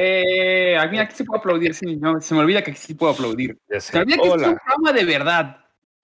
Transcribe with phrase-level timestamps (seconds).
[0.00, 2.94] Eh, a mí aquí se puede aplaudir, sí, no, se me olvida que aquí sí
[2.94, 3.58] puedo aplaudir.
[3.78, 5.56] Se me olvida que es un programa de verdad.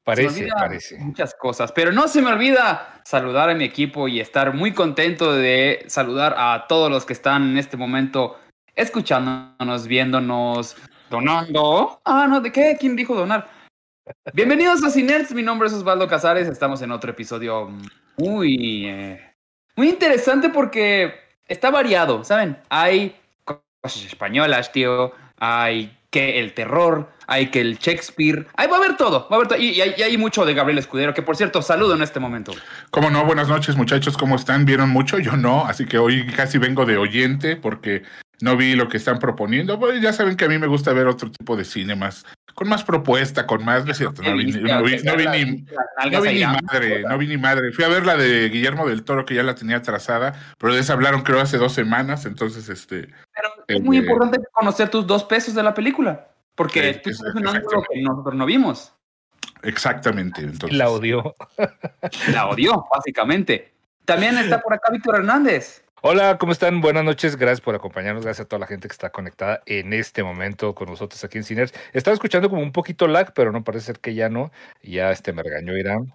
[0.05, 0.99] Parece, parece.
[0.99, 5.35] Muchas cosas, pero no se me olvida saludar a mi equipo y estar muy contento
[5.35, 8.39] de saludar a todos los que están en este momento
[8.75, 10.77] escuchándonos, viéndonos,
[11.11, 12.01] donando.
[12.05, 12.77] Ah, no, ¿de qué?
[12.81, 13.51] ¿Quién dijo donar?
[14.33, 17.71] Bienvenidos a Cinerts, mi nombre es Osvaldo Casares, estamos en otro episodio
[18.17, 19.35] muy, eh,
[19.77, 21.13] muy interesante porque
[21.47, 22.57] está variado, ¿saben?
[22.71, 23.15] Hay
[23.81, 28.97] cosas españolas, tío, hay que el terror, hay que el Shakespeare, ahí va a haber
[28.97, 29.59] todo, va a haber todo.
[29.59, 32.53] Y, hay, mucho de Gabriel Escudero, que por cierto, saludo en este momento.
[32.91, 33.25] ¿Cómo no?
[33.25, 34.65] Buenas noches muchachos, ¿cómo están?
[34.65, 35.19] ¿Vieron mucho?
[35.19, 38.03] Yo no, así que hoy casi vengo de oyente porque
[38.41, 39.79] no vi lo que están proponiendo.
[39.79, 42.69] Pues ya saben que a mí me gusta ver otro tipo de cine más, con
[42.69, 45.03] más propuesta, con más, no cierto, no vi, ni, madre,
[47.03, 47.73] no vi ni madre.
[47.73, 50.81] Fui a ver la de Guillermo del Toro, que ya la tenía trazada, pero de
[50.81, 53.09] esa hablaron creo hace dos semanas, entonces este...
[53.35, 57.35] Pero es muy este, importante conocer tus dos pesos de la película, porque tú estás
[57.35, 57.41] que
[58.01, 58.93] nosotros no vimos.
[59.63, 60.41] Exactamente.
[60.41, 60.77] Entonces.
[60.77, 61.35] La odió.
[62.33, 63.73] La odió, básicamente.
[64.05, 65.85] También está por acá Víctor Hernández.
[66.01, 66.81] Hola, ¿cómo están?
[66.81, 70.23] Buenas noches, gracias por acompañarnos, gracias a toda la gente que está conectada en este
[70.23, 71.75] momento con nosotros aquí en Ciners.
[71.93, 74.53] Estaba escuchando como un poquito lag, pero no parece ser que ya no.
[74.81, 76.15] Ya este me regañó Irán.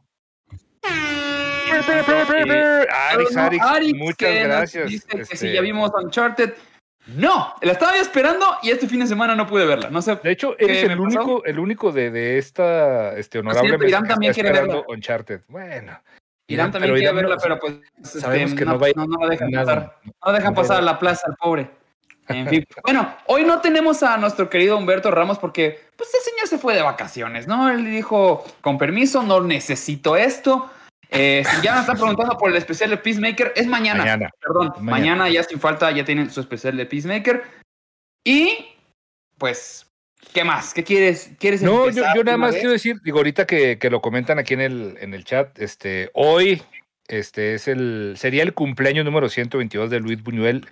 [3.09, 4.89] Arix, Arix, muchas gracias.
[4.89, 6.53] Dice que si este ya vimos Uncharted.
[7.07, 9.89] No, la estaba esperando y este fin de semana no pude verla.
[9.89, 10.15] No sé.
[10.23, 13.87] De hecho, eres el único, el único de, de esta este, honorable.
[13.87, 14.83] Irán también quiere verla.
[14.87, 15.41] Uncharted.
[15.49, 15.99] Bueno.
[16.47, 19.97] Irán también quiere verla, pero pues sabemos este, que no, no, no, dejan pasar.
[20.25, 21.69] No dejan pasar a la plaza al pobre.
[22.29, 22.65] En fin.
[22.83, 26.73] bueno, hoy no tenemos a nuestro querido Humberto Ramos porque pues el señor se fue
[26.73, 27.69] de vacaciones, ¿no?
[27.69, 30.71] Él dijo, con permiso, no necesito esto.
[31.13, 33.99] Eh, si ya me están preguntando por el especial de Peacemaker, es mañana.
[33.99, 34.29] mañana.
[34.41, 35.29] Perdón, mañana.
[35.29, 37.43] ya sin falta ya tienen su especial de Peacemaker.
[38.23, 38.67] Y
[39.37, 39.85] pues
[40.33, 40.73] ¿Qué más?
[40.73, 41.31] ¿Qué quieres?
[41.39, 44.61] ¿Quieres no, yo, nada más quiero decir, digo, ahorita que, que, lo comentan aquí en
[44.61, 46.61] el, en el chat, este, hoy
[47.07, 50.65] este es el, sería el cumpleaños número 122 de Luis Buñuel,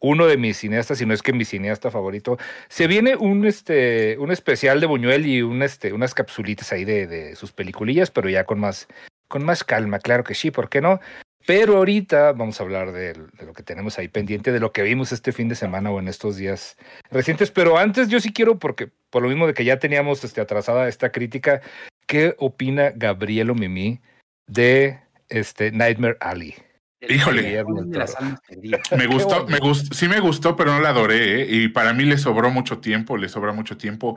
[0.00, 2.38] uno de mis cineastas, si no es que mi cineasta favorito.
[2.68, 7.06] Se viene un, este, un especial de Buñuel y un, este, unas capsulitas ahí de,
[7.06, 8.88] de sus peliculillas, pero ya con más,
[9.32, 11.00] con más calma, claro que sí, ¿por qué no?
[11.46, 15.10] Pero ahorita vamos a hablar de, lo que tenemos ahí pendiente, de lo que vimos
[15.10, 16.76] este fin de semana o en estos días
[17.10, 17.50] recientes.
[17.50, 20.86] Pero antes yo sí quiero, porque por lo mismo de que ya teníamos este, atrasada
[20.86, 21.62] esta crítica,
[22.06, 24.02] ¿qué opina Gabrielo Mimi
[24.46, 25.00] de
[25.30, 26.54] este Nightmare Alley?
[27.08, 27.64] Híjole,
[28.96, 31.46] me gustó, me gustó, sí me gustó, pero no la adoré, ¿eh?
[31.50, 34.16] y para mí le sobró mucho tiempo, le sobra mucho tiempo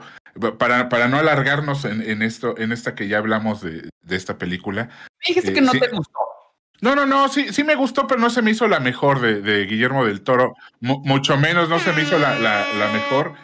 [0.58, 4.88] para, para no alargarnos en, esto, en esta que ya hablamos de, esta película.
[5.26, 6.18] Dijiste que no te gustó.
[6.80, 9.66] No, no, no, sí, sí me gustó, pero no se me hizo la mejor de,
[9.66, 10.54] Guillermo del Toro.
[10.80, 13.34] mucho menos no se me hizo la, la, mejor.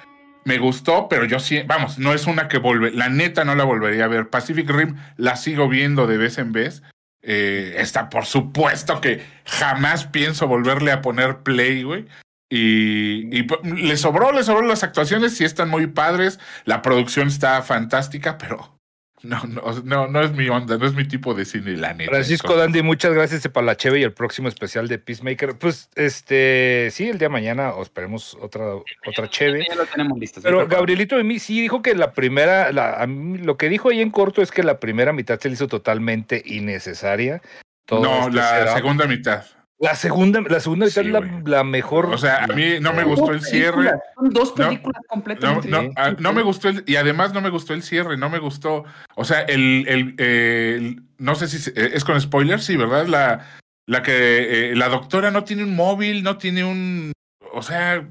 [0.44, 2.90] Me gustó, pero yo sí, vamos, no es una que vuelve.
[2.90, 4.28] La neta no la volvería a ver.
[4.28, 6.82] Pacific Rim la sigo viendo de vez en vez.
[7.22, 12.06] Eh, está, por supuesto que jamás pienso volverle a poner play, güey.
[12.50, 16.38] Y, y, le sobró, le sobró las actuaciones, sí están muy padres.
[16.64, 18.81] La producción está fantástica, pero
[19.22, 22.10] no, no, no, no es mi onda, no es mi tipo de cine, la neta.
[22.10, 25.56] Francisco Dandy, muchas gracias para la Cheve y el próximo especial de Peacemaker.
[25.58, 28.74] Pues, este, sí, el día de mañana o esperemos otra,
[29.06, 29.64] otra Cheve.
[29.68, 30.40] Ya lo tenemos listo.
[30.42, 34.10] Pero Gabrielito de mí sí dijo que la primera, la, lo que dijo ahí en
[34.10, 37.40] corto es que la primera mitad se le hizo totalmente innecesaria.
[37.90, 39.44] no, este la segunda mitad.
[39.82, 42.06] La segunda, la segunda es la, mejor.
[42.06, 43.90] O sea, a mí no me gustó el cierre.
[44.14, 45.68] Son dos películas completamente.
[45.68, 48.38] No, ah, no, me gustó el, y además no me gustó el cierre, no me
[48.38, 48.84] gustó.
[49.16, 53.08] O sea, el, el, no sé si eh, es con spoilers, sí, ¿verdad?
[53.08, 53.44] La,
[53.86, 57.12] la que eh, la doctora no tiene un móvil, no tiene un
[57.54, 58.06] o sea,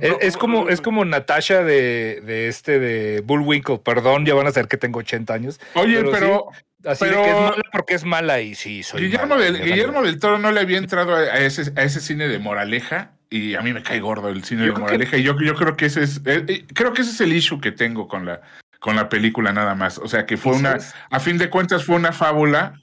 [0.00, 4.68] es, como es como Natasha de, de, este de Bullwinkle, perdón, ya van a saber
[4.68, 5.60] que tengo 80 años.
[5.74, 6.50] Oye, pero,
[6.84, 10.38] así que es mala porque es mala y sí soy Guillermo, del, Guillermo del Toro
[10.38, 13.82] no le había entrado a ese, a ese cine de moraleja y a mí me
[13.82, 16.66] cae gordo el cine de moraleja y yo, yo creo que ese es eh, eh,
[16.74, 18.40] creo que ese es el issue que tengo con la
[18.78, 20.78] con la película nada más, o sea, que fue una
[21.10, 22.74] a fin de cuentas fue una fábula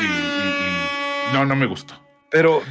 [0.00, 2.02] y no no me gustó.
[2.32, 2.62] Pero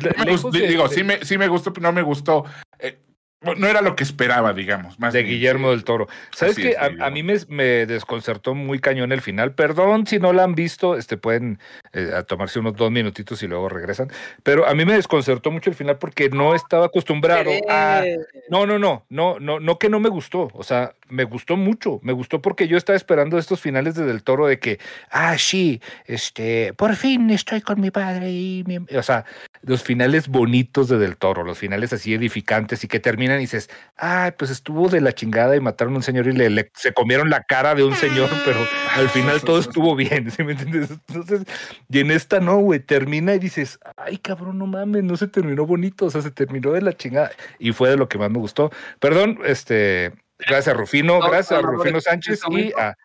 [0.52, 2.46] digo, sí me, sí me gustó, pero no me gustó.
[2.80, 2.98] Eh,
[3.42, 5.00] no era lo que esperaba, digamos.
[5.00, 6.08] Más de Guillermo del Toro.
[6.32, 6.76] ¿Sabes qué?
[6.78, 9.54] A, mí me, me, desconcertó muy cañón el final.
[9.54, 11.60] Perdón si no la han visto, este, pueden
[11.94, 14.10] eh, tomarse unos dos minutitos y luego regresan.
[14.44, 18.04] Pero a mí me desconcertó mucho el final porque no estaba acostumbrado a.
[18.50, 20.50] No, no, no, no, no, no que no me gustó.
[20.54, 22.00] O sea, me gustó mucho.
[22.04, 24.80] Me gustó porque yo estaba esperando estos finales de Del Toro de que,
[25.10, 28.78] ah, sí, este, por fin estoy con mi padre y mi.
[28.78, 29.26] O sea,
[29.64, 33.44] los finales bonitos de Del Toro, los finales así edificantes y que terminan terminan y
[33.44, 36.72] dices, ay, pues estuvo de la chingada y mataron a un señor y le, le-
[36.76, 38.60] se comieron la cara de un señor, pero
[38.96, 40.92] al final todo estuvo bien, ¿sí me entiendes?
[40.92, 41.42] Entonces,
[41.90, 45.66] y en esta no, güey, termina y dices, ay, cabrón, no mames, no se terminó
[45.66, 47.32] bonito, o sea, se terminó de la chingada.
[47.60, 48.72] Y fue de lo que más me gustó.
[49.00, 52.96] Perdón, este, gracias a Rufino, No, gracias a no, no, Rufino no, Sánchez y a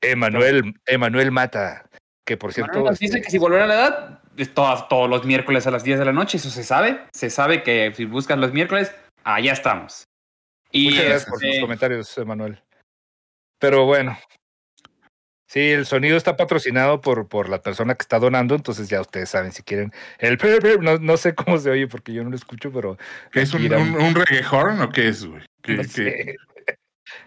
[0.00, 1.84] Emanuel, Emanuel Mata,
[2.26, 2.80] que por cierto...
[2.80, 5.70] Nos dice este, que si volviera a la edad, es todas, todos los miércoles a
[5.70, 7.00] las 10 de la noche, eso se sabe.
[7.12, 8.92] Se sabe que si buscas los miércoles,
[9.24, 10.04] allá estamos.
[10.70, 12.62] Y Muchas gracias por este, sus comentarios, Emanuel.
[13.58, 14.18] Pero bueno.
[15.46, 19.28] Sí, el sonido está patrocinado por, por la persona que está donando, entonces ya ustedes
[19.28, 19.92] saben si quieren.
[20.18, 20.38] El
[20.80, 22.96] no, no sé cómo se oye porque yo no lo escucho, pero
[23.30, 25.42] ¿Qué es un, un, un o qué es, güey?
[25.62, 26.36] ¿Qué- no qué- sé.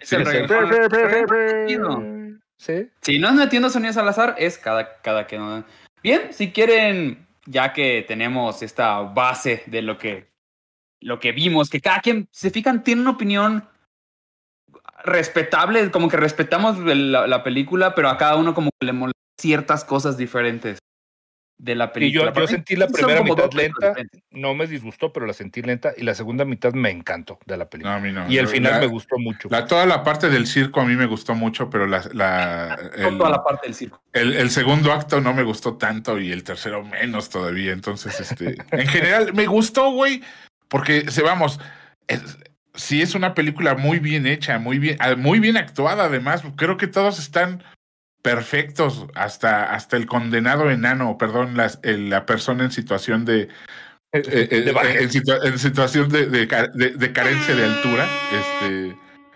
[0.01, 0.25] es el.
[2.57, 2.89] Sí.
[3.01, 5.63] Si no es metiendo sonidos al azar, es cada, cada que no.
[6.01, 10.31] Bien, si quieren, ya que tenemos esta base de lo que,
[11.05, 13.67] lo que vimos, que cada quien, si se fijan, tiene una opinión
[15.03, 19.13] respetable, como que respetamos la, la película, pero a cada uno como que le molestan
[19.39, 20.79] ciertas cosas diferentes
[21.57, 22.33] de la Y yo, película.
[22.33, 23.93] yo sentí la primera mitad lenta,
[24.31, 27.63] no me disgustó, pero la sentí lenta, y la segunda mitad me encantó de la
[27.65, 27.95] No, película.
[27.95, 28.29] a mí no.
[28.29, 29.47] y el Yo- final la- me gustó mucho.
[29.51, 33.17] la- toda la parte del circo a mí me gustó mucho, pero la, la- el,
[33.17, 34.01] Toda la parte del circo.
[34.11, 37.71] el- el segundo acto no me gustó tanto y el tercero menos todavía.
[37.73, 40.23] Entonces, este, en general me gustó, güey,
[40.67, 41.59] porque se vamos,
[42.07, 42.37] es-
[42.73, 46.05] sí es una película muy bien hecha, muy bien, ah, muy bien actuada.
[46.05, 47.63] Además, creo que todos están
[48.21, 53.49] perfectos, hasta, hasta el condenado enano, perdón, las- el- la persona en situación de,
[54.13, 54.21] eh,
[54.51, 58.07] eh, De en, situa- en situación de, de- de carencia de altura.
[58.31, 58.95] Este,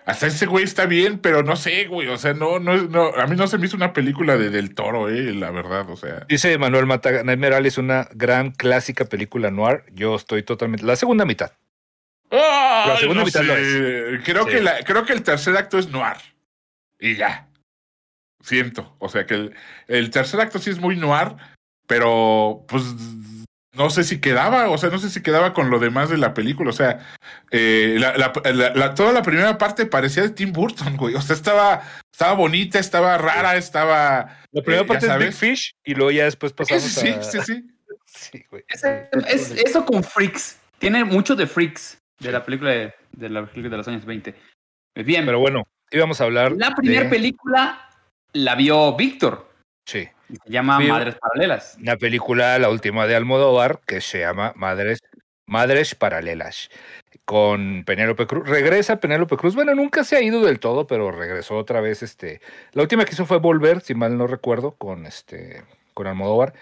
[0.09, 2.07] hasta ese güey está bien, pero no sé, güey.
[2.07, 4.73] O sea, no, no, no, a mí no se me hizo una película de del
[4.73, 5.89] toro, eh, la verdad.
[5.89, 9.83] O sea, Dice Manuel Mata, Nightmare es una gran clásica película noir.
[9.93, 10.85] Yo estoy totalmente.
[10.85, 11.51] La segunda mitad.
[12.31, 14.19] Ay, segunda no mitad lo sé.
[14.23, 14.51] Creo Sí.
[14.51, 16.17] que la, creo que el tercer acto es noir.
[16.99, 17.47] Y ya.
[18.41, 18.95] Siento.
[18.99, 19.55] O sea que el,
[19.87, 21.35] el tercer acto sí es muy noir,
[21.87, 22.83] pero pues
[23.73, 26.33] no sé si quedaba, o sea, no sé si quedaba con lo demás de la
[26.33, 26.71] película.
[26.71, 26.99] O sea,
[27.51, 31.15] eh, la, la- la- la- toda la primera parte parecía de Tim Burton, güey.
[31.15, 31.81] O sea, estaba,
[32.11, 34.37] estaba bonita, estaba rara, estaba.
[34.51, 35.33] La primera Eh, parte es Big.
[35.33, 37.21] Fish y luego ya después pasamos sí, a...
[37.23, 37.67] sí, sí.
[38.05, 38.63] Sí, güey.
[38.67, 40.57] Es, eso con Freaks.
[40.79, 44.33] Tiene mucho de Freaks de la película de, de la película de los años 20.
[45.05, 47.09] Bien, Pero bueno, íbamos a hablar la primera de...
[47.09, 47.87] película
[48.33, 49.51] la vio Víctor.
[49.85, 51.77] Sí, Se llama Madres Paralelas.
[51.81, 54.99] una película, la última de Almodóvar, que se llama Madres,
[55.47, 56.69] Madres Paralelas,
[57.25, 58.47] con Penélope Cruz.
[58.47, 59.55] Regresa Penélope Cruz.
[59.55, 62.03] Bueno, nunca se ha ido del todo, pero regresó otra vez.
[62.03, 62.41] Este,
[62.73, 65.63] la última que hizo fue Volver, si mal no recuerdo, con este,
[65.95, 66.53] con Almodóvar,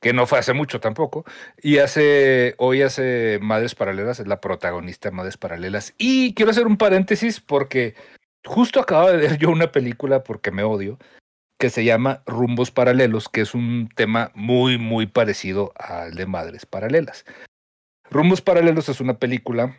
[0.00, 1.24] que no fue hace mucho tampoco.
[1.62, 5.94] Y hace, hoy hace Madres Paralelas, es la protagonista de Madres Paralelas.
[5.96, 7.94] Y quiero hacer un paréntesis porque
[8.44, 10.98] justo acabo de ver yo una película porque me odio
[11.58, 16.66] que se llama Rumbos Paralelos, que es un tema muy, muy parecido al de Madres
[16.66, 17.24] Paralelas.
[18.10, 19.76] Rumbos Paralelos es una película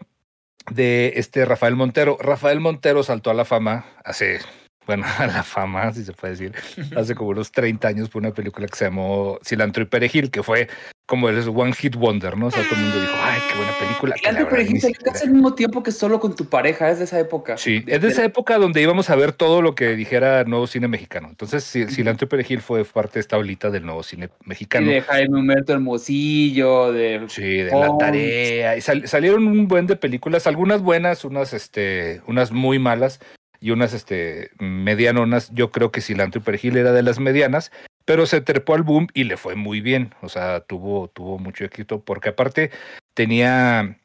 [0.71, 2.17] de este Rafael Montero.
[2.19, 4.39] Rafael Montero saltó a la fama hace,
[4.87, 6.53] bueno, a la fama, si se puede decir,
[6.95, 10.41] hace como unos 30 años por una película que se llamó Cilantro y Perejil, que
[10.41, 10.67] fue
[11.05, 12.47] como el One Hit Wonder, ¿no?
[12.47, 14.15] O sea, todo el mundo dijo, ay, qué buena película.
[14.17, 17.05] Cilantro y Perejil salió casi al mismo tiempo que solo con tu pareja, es de
[17.05, 17.57] esa época.
[17.57, 20.89] Sí, es de esa época donde íbamos a ver todo lo que dijera nuevo cine
[20.89, 21.29] mexicano.
[21.29, 24.89] Entonces, Cil- Cilantro y Perejil fue parte de esta olita del nuevo cine Y mexicano.
[24.91, 27.23] de Jaime Humberto Hermosillo, de...
[27.29, 28.75] Sí, de la tarea.
[28.75, 33.19] Y sal- salieron un buen de películas, algunas buenas, unas, este, unas muy malas
[33.59, 35.51] y unas, este, medianonas.
[35.53, 37.71] Yo creo que Cilantro y Perejil era de las medianas,
[38.05, 40.13] pero se trepó al boom y le fue muy bien.
[40.21, 42.71] O sea, tuvo, tuvo mucho éxito porque aparte
[43.13, 43.97] tenía,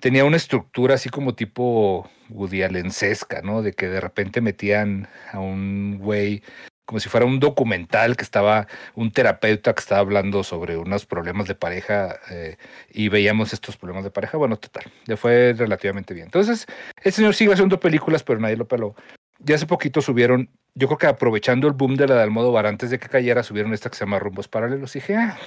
[0.00, 3.62] tenía una estructura así como tipo Woody Allensesca, ¿no?
[3.62, 6.42] De que de repente metían a un güey
[6.88, 11.46] como si fuera un documental que estaba un terapeuta que estaba hablando sobre unos problemas
[11.46, 12.56] de pareja eh,
[12.90, 14.38] y veíamos estos problemas de pareja.
[14.38, 16.28] Bueno, total, le fue relativamente bien.
[16.28, 16.64] Entonces,
[17.02, 18.94] el señor sigue haciendo películas, pero nadie lo peló.
[19.38, 22.88] Ya hace poquito subieron, yo creo que aprovechando el boom de la de Almodóvar, antes
[22.88, 24.96] de que cayera, subieron esta que se llama Rumbos Paralelos.
[24.96, 25.38] Y dije, ah,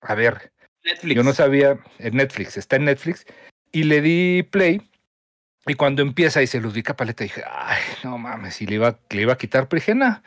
[0.00, 0.50] a ver,
[0.82, 1.14] Netflix.
[1.14, 3.26] yo no sabía, en Netflix, está en Netflix,
[3.70, 4.80] y le di play.
[5.66, 9.20] Y cuando empieza y se ludica paleta, dije, ay, no mames, y le iba, le
[9.20, 10.20] iba a quitar, pero dije, "Nah,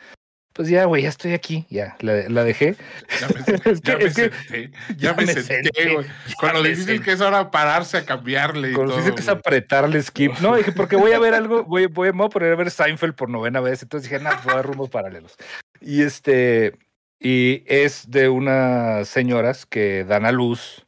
[0.54, 2.76] pues ya, güey, ya estoy aquí, ya, la, la dejé.
[3.20, 3.40] Ya me,
[3.72, 4.70] Es que- ya me es que- senté.
[4.96, 6.06] Ya, ya me senté, güey.
[6.38, 9.02] Con lo difícil que es ahora pararse a cambiarle y Cuando todo.
[9.02, 10.32] dice que es apretarle skip.
[10.40, 12.70] No, dije, porque voy a ver algo, voy, voy, me voy a poner a ver
[12.70, 13.82] Seinfeld por novena vez.
[13.82, 15.34] Entonces dije, nada, voy a dar rumbos paralelos.
[15.80, 16.72] Y este,
[17.20, 20.86] y es de unas señoras que dan a luz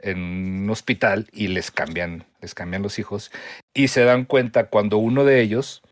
[0.00, 0.18] en
[0.62, 3.32] un hospital y les cambian, les cambian los hijos
[3.74, 5.82] y se dan cuenta cuando uno de ellos,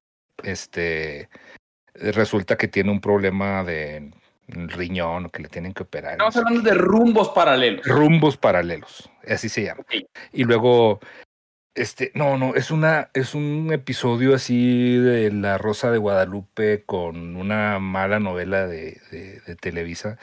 [0.44, 1.28] este,
[2.00, 4.10] resulta que tiene un problema de
[4.48, 6.12] riñón o que le tienen que operar.
[6.12, 7.86] Estamos hablando de rumbos paralelos.
[7.86, 9.84] Rumbos paralelos, así se llama.
[10.32, 11.00] Y luego,
[11.74, 17.36] este, no, no, es una, es un episodio así de La Rosa de Guadalupe con
[17.36, 20.18] una mala novela de, de, de Televisa,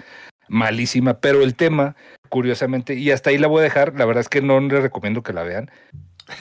[0.48, 1.96] malísima, pero el tema,
[2.30, 5.24] curiosamente, y hasta ahí la voy a dejar, la verdad es que no les recomiendo
[5.24, 5.70] que la vean,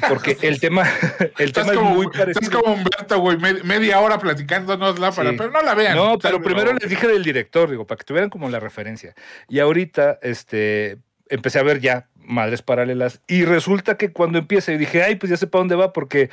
[0.08, 0.86] porque el tema,
[1.38, 2.40] el tema como, es muy parecido.
[2.40, 5.36] Estás como Humberto, güey, med media hora platicándonos para, Sí.
[5.36, 5.96] pero no la vean.
[5.96, 9.14] No, pero primero les dije del director, digo, para que tuvieran como la referencia.
[9.48, 10.98] Y ahorita, este,
[11.28, 15.30] empecé a ver ya madres paralelas y resulta que cuando empieza y dije, ay, pues
[15.30, 16.30] ya sé para dónde va porque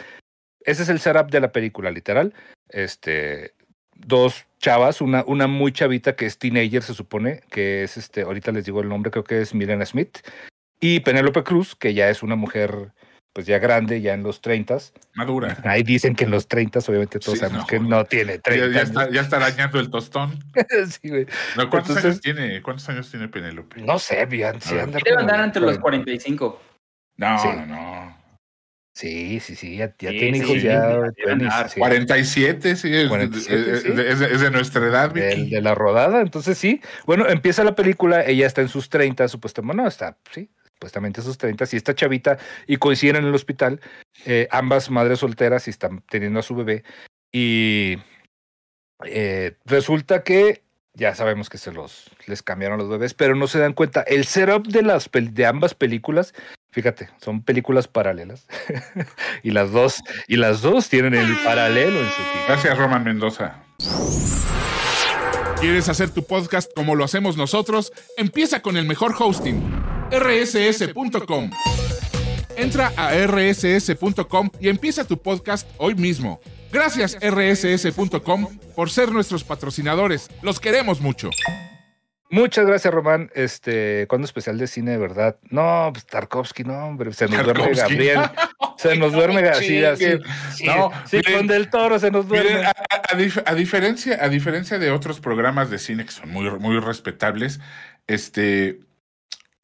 [0.62, 2.34] ese es el setup de la película, literal.
[2.70, 3.54] Este,
[3.96, 8.52] dos chavas, una, una muy chavita que es teenager, se supone, que es este, ahorita
[8.52, 10.20] les digo el nombre, creo que es Milena Smith,
[10.80, 12.92] y Penélope Cruz, que ya es una mujer,
[13.40, 14.78] pues ya grande, ya en los 30
[15.16, 15.58] Madura.
[15.64, 17.68] Ahí dicen que en los 30 obviamente todos Sí, sabemos no.
[17.68, 18.68] que no tiene Ya, 30.
[18.76, 20.38] ya está, ya está arañando el tostón.
[21.02, 21.26] Sí, güey.
[21.56, 22.62] No, ¿Cuántos Entonces- años tiene?
[22.62, 23.82] ¿Cuántos años tiene Penélope?
[23.82, 26.04] No sé, bien, anda Debe andar entre los 40.
[26.04, 26.62] 45.
[27.16, 27.48] No, Sí.
[27.48, 28.20] no, no.
[28.94, 30.82] Sí, sí, sí, ya, ya Sí, tiene sí, hijos sí, ya.
[30.88, 31.70] debe 20, andar.
[31.70, 33.90] sí, 47, sí, es, 47, es- sí.
[33.96, 35.50] es- es de nuestra edad, Vicky.
[35.50, 36.82] de la rodada, entonces sí.
[37.06, 41.26] Bueno, empieza la película, ella está en sus 30, supuestamente, bueno, está, sí, supuestamente en
[41.26, 43.82] sus 30, y esta chavita, y coinciden en el hospital,
[44.26, 46.84] eh, ambas madres solteras y están teniendo a su bebé,
[47.34, 47.98] y
[49.06, 53.60] eh, resulta que ya sabemos que se los les cambiaron los bebés, pero no se
[53.60, 54.02] dan cuenta.
[54.02, 56.34] El setup de las de ambas películas,
[56.72, 58.48] fíjate, son películas paralelas.
[59.44, 62.46] y las dos y las dos tienen el paralelo en su título.
[62.48, 63.64] Gracias, Roman Mendoza.
[65.60, 67.92] ¿Quieres hacer tu podcast como lo hacemos nosotros?
[68.16, 69.62] Empieza con el mejor hosting,
[70.12, 71.50] rss.com.
[72.56, 76.42] Entra a rss.com y empieza tu podcast hoy mismo.
[76.72, 80.30] Gracias rss.com por ser nuestros patrocinadores.
[80.42, 81.30] Los queremos mucho.
[82.32, 83.32] Muchas gracias, Román.
[83.34, 85.38] Este, ¿cuándo especial de cine de verdad?
[85.50, 87.72] No, pues Tarkovsky, no, hombre, se nos duerme.
[87.74, 88.20] Gabriel.
[88.78, 89.98] Se nos duerme Gabriel.
[89.98, 90.24] Sí, chingue.
[90.56, 92.50] sí, No, sí, miren, con del toro se nos duerme.
[92.52, 92.74] Miren, a, a-
[93.14, 96.80] a dif- a diferencia, a diferencia de otros programas de cine que son muy, muy
[96.80, 97.60] respetables,
[98.06, 98.80] este,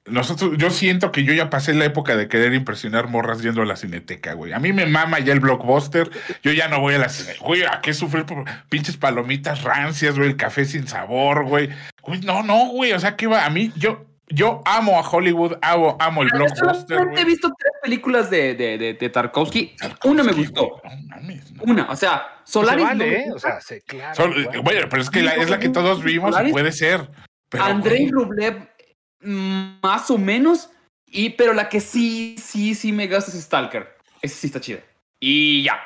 [0.07, 3.65] nosotros, yo siento que yo ya pasé la época de querer impresionar morras yendo a
[3.65, 4.53] la cineteca, güey.
[4.53, 6.09] A mí me mama ya el blockbuster,
[6.43, 10.15] yo ya no voy a la cineteca, güey, ¿a qué sufrir por pinches palomitas rancias,
[10.17, 11.69] güey, el café sin sabor, güey?
[12.03, 15.57] Güey, no, no, güey, o sea, que va, a mí, yo, yo amo a Hollywood,
[15.63, 19.75] amo, amo el blockbuster, Solamente he visto tres películas de, de, de, de Tarkovsky.
[20.03, 20.81] Una me gustó.
[20.83, 21.63] No mames, no.
[21.63, 22.83] Una, o sea, Se Solaris.
[22.85, 23.25] vale, no ¿eh?
[23.35, 24.13] O sea, sí, claro.
[24.15, 26.51] Sol- bueno, pero es que la- es la que todos vimos y Solaris.
[26.51, 27.09] puede ser.
[27.49, 28.67] Pero, Andrei Rublev,
[29.25, 30.69] más o menos.
[31.07, 33.95] Y, pero la que sí, sí, sí me gusta es Stalker.
[34.21, 34.79] Esa sí está chida.
[35.19, 35.79] Y ya.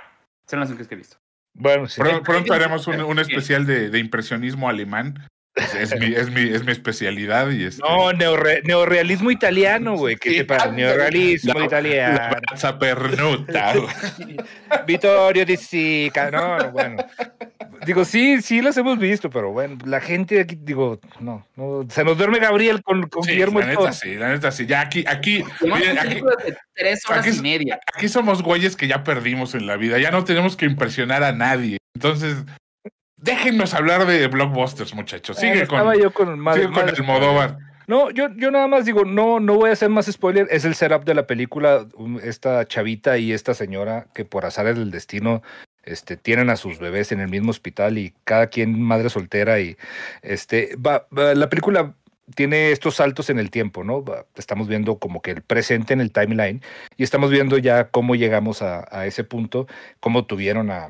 [0.47, 1.17] Son las únicas que he visto.
[1.53, 2.01] Bueno, sí.
[2.01, 5.27] Pronto, haremos un, un especial de, de impresionismo alemán.
[5.59, 10.15] Es, es mi, es, mi, es mi especialidad y este, No, neorre- neorrealismo italiano, güey.
[10.15, 10.71] ¿Qué Sí, te pasa?
[10.71, 12.19] Neorrealismo La- italiano.
[12.61, 13.73] la pernuta.
[14.87, 16.31] Vittorio Di Sica.
[16.31, 16.97] No, no, bueno.
[17.85, 21.85] Digo, sí, sí las hemos visto, pero bueno, la gente aquí, digo, no, no.
[21.89, 23.85] Se nos duerme Gabriel con, con Sí, Guillermo la y todo.
[23.85, 24.65] neta sí, la neta sí.
[24.65, 25.97] Ya aquí, aquí, miren,
[26.75, 27.79] tres horas aquí- y media.
[27.95, 29.97] aquí somos güeyes que ya perdimos en la vida.
[29.97, 31.77] Ya no tenemos que impresionar a nadie.
[31.95, 32.35] Entonces,
[33.21, 35.37] déjennos hablar de blockbusters, muchachos.
[35.37, 37.57] Sigue Bueno, con, yo con, sigue madre- con madre- Almodóvar.
[37.87, 40.47] No, yo, yo nada más digo, no, no voy a hacer más spoiler.
[40.51, 41.87] Es el setup de la película.
[42.23, 45.41] Esta chavita y esta señora que por azares del destino
[45.83, 49.75] este, tienen a sus bebés en el mismo hospital y cada quien madre soltera y
[50.21, 51.95] este va, va- la película
[52.35, 54.03] tiene estos saltos en el tiempo, ¿no?
[54.03, 56.61] Va- Estamos viendo como que el presente en el timeline
[56.95, 59.65] y estamos viendo ya cómo llegamos a, a ese punto,
[59.99, 60.89] cómo tuvieron a,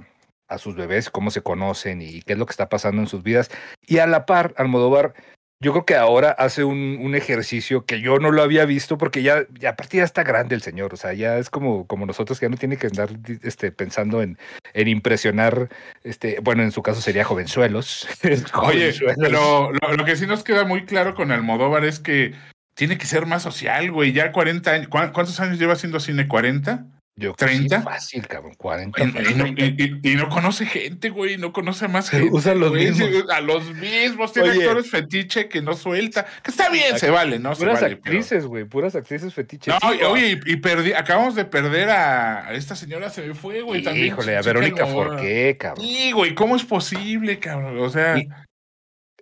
[0.49, 3.23] a sus bebés, cómo se conocen y qué es lo que está pasando en sus
[3.23, 3.49] vidas.
[3.87, 5.13] Y a la par, Almodóvar
[5.61, 9.23] yo creo que ahora hace un, un ejercicio que yo no lo había visto porque
[9.23, 12.39] ya, ya aparte ya está grande el señor, o sea, ya es como, como nosotros
[12.39, 13.09] que ya no tiene que andar
[13.43, 14.37] este, pensando en,
[14.73, 15.67] en impresionar,
[16.05, 18.07] este, bueno, en su caso sería jovenzuelos.
[18.23, 19.15] Oye, Jovenzuelos.
[19.19, 22.33] pero lo, lo que sí nos queda muy claro con Almodóvar es que
[22.73, 24.13] tiene que ser más social, güey.
[24.13, 24.87] Ya 40 años.
[24.87, 26.29] ¿cuán- ¿Cuántos años lleva haciendo cine?
[26.29, 26.85] ¿40?
[27.19, 27.81] Yo creo que sí, 30.
[27.81, 29.03] fácil, cabrón, 40.
[29.03, 31.37] Y, no, y- no conoce gente, güey.
[31.37, 32.29] No conoce a más gente.
[32.31, 33.09] Usa los güey, mismos.
[33.31, 34.33] A los mismos.
[34.33, 34.63] Tiene Oye.
[34.63, 36.25] actores fetiche que no suelta.
[36.43, 37.53] Que está bien, se vale, ¿no?
[37.55, 39.73] Se Puras vale, pero- actrices, güey, puras actrices fetiches.
[39.83, 43.61] No, Sí, oye, y, perdí, acabamos de perder a, a esta señora, se me fue,
[43.61, 43.83] güey.
[43.83, 44.07] También.
[44.07, 44.85] Híjole, a Verónica.
[44.85, 45.85] Forqué, cabrón.
[45.85, 47.77] Sí, güey, ¿cómo es posible, cabrón?
[47.79, 48.15] O sea,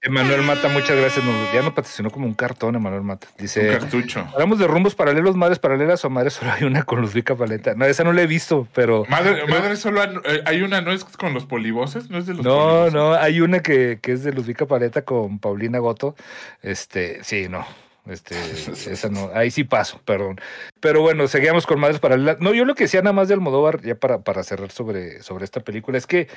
[0.02, 1.26] Emanuel Mata, muchas gracias.
[1.26, 3.28] Nos- ya nos patrocinó como un cartón, Emanuel Mata.
[3.38, 4.28] Un Dice, cartucho.
[4.34, 7.74] hablamos de rumbos paralelos, madres paralelas o madres solo hay una con Ludwika Paleta.
[7.76, 9.06] No, esa no la he visto, pero...
[9.10, 12.10] Madre, madre solo eh, hay una, ¿no es con los polivoces?
[12.10, 12.94] ¿No es de los No, polivoces?
[12.94, 16.16] no, hay una que, que es de Ludwika Paleta con Paulina Goto.
[16.62, 17.66] Este, sí, no.
[18.08, 18.36] Este,
[18.92, 20.40] esa no, ahí sí paso, perdón.
[20.80, 22.40] Pero bueno, seguíamos con Madres Paralelas.
[22.40, 25.44] No, yo lo que decía nada más de Almodóvar, ya para, para cerrar sobre, sobre
[25.44, 26.28] esta película, es que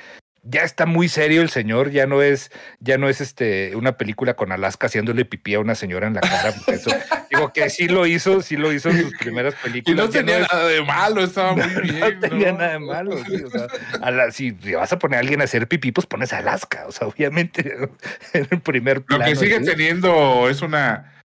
[0.43, 4.33] ya está muy serio el señor, ya no es, ya no es este una película
[4.35, 6.53] con Alaska haciéndole pipí a una señora en la cara.
[6.67, 6.89] eso-
[7.29, 9.97] digo que sí lo hizo, sí lo hizo en sus primeras Y películas.
[10.07, 11.99] no ya tenía nada de malo, estaba muy bien.
[11.99, 12.57] no tenía ¿no?
[12.57, 13.17] nada de malo.
[13.25, 13.67] sí, o sea,
[14.01, 16.39] a la- si si vas a poner a alguien a hacer pipí, pues pones a
[16.39, 16.85] Alaska.
[16.87, 17.75] O sea, obviamente
[18.33, 19.25] en el primer Lo plano.
[19.25, 19.65] que sigue ¿sí?
[19.65, 21.21] teniendo es una,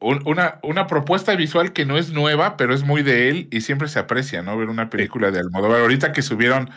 [0.00, 3.62] un- una, una propuesta visual que no es nueva, pero es muy de él y
[3.62, 4.56] siempre se aprecia, ¿no?
[4.58, 5.80] Ver una película de Almodóvar.
[5.80, 6.68] Ahorita que subieron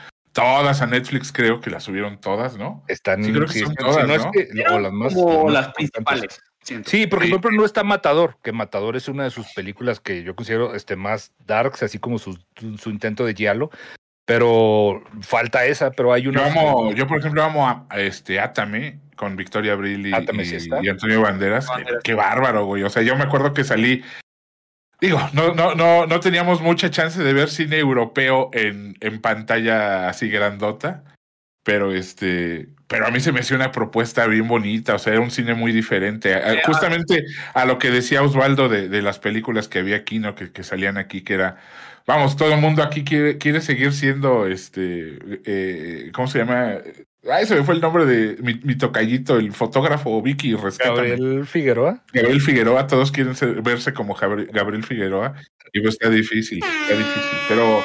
[0.41, 2.84] todas a Netflix, creo que las subieron todas, ¿no?
[2.88, 5.46] Están, Sí, creo que sí, son sí, todas, no es que- o las más- como
[5.46, 6.03] más las importantes.
[6.27, 6.41] principales.
[6.63, 6.89] siento.
[6.89, 7.32] Sí, porque Sí.
[7.32, 10.75] por ejemplo no está Matador, que Matador es una de sus películas que yo considero
[10.75, 12.38] este, más darks, así como su,
[12.77, 13.70] su, intento de Giallo,
[14.25, 16.46] pero falta esa, pero hay Yo una...
[16.48, 21.67] amo, yo por ejemplo amo a, a este Atame con Victoria Abril y, Antonio Banderas.
[21.67, 22.03] Banderas.
[22.03, 22.84] Qué bárbaro, güey.
[22.84, 24.03] O sea, yo me acuerdo que salí.
[24.99, 30.09] Digo, no, no, no, no teníamos mucha chance de ver cine europeo en, en pantalla
[30.09, 31.03] así grandota.
[31.63, 35.21] Pero este, pero a mí se me hacía una propuesta bien bonita, o sea, era
[35.21, 36.33] un cine muy diferente.
[36.33, 40.33] Sí, Justamente a lo que decía Osvaldo de, de las películas que había aquí, ¿no?
[40.33, 41.57] Que, que salían aquí, que era,
[42.05, 46.75] vamos, todo el mundo aquí quiere, quiere seguir siendo, este, eh, ¿cómo se llama?
[47.29, 51.09] Ah, ese me fue el nombre de mi, mi tocallito, el fotógrafo Vicky Rescátame.
[51.09, 52.03] Gabriel Figueroa.
[52.13, 55.33] Gabriel Figueroa, todos quieren ser- verse como Gabriel Figueroa,
[55.74, 57.81] y pues está difícil, está difícil, pero,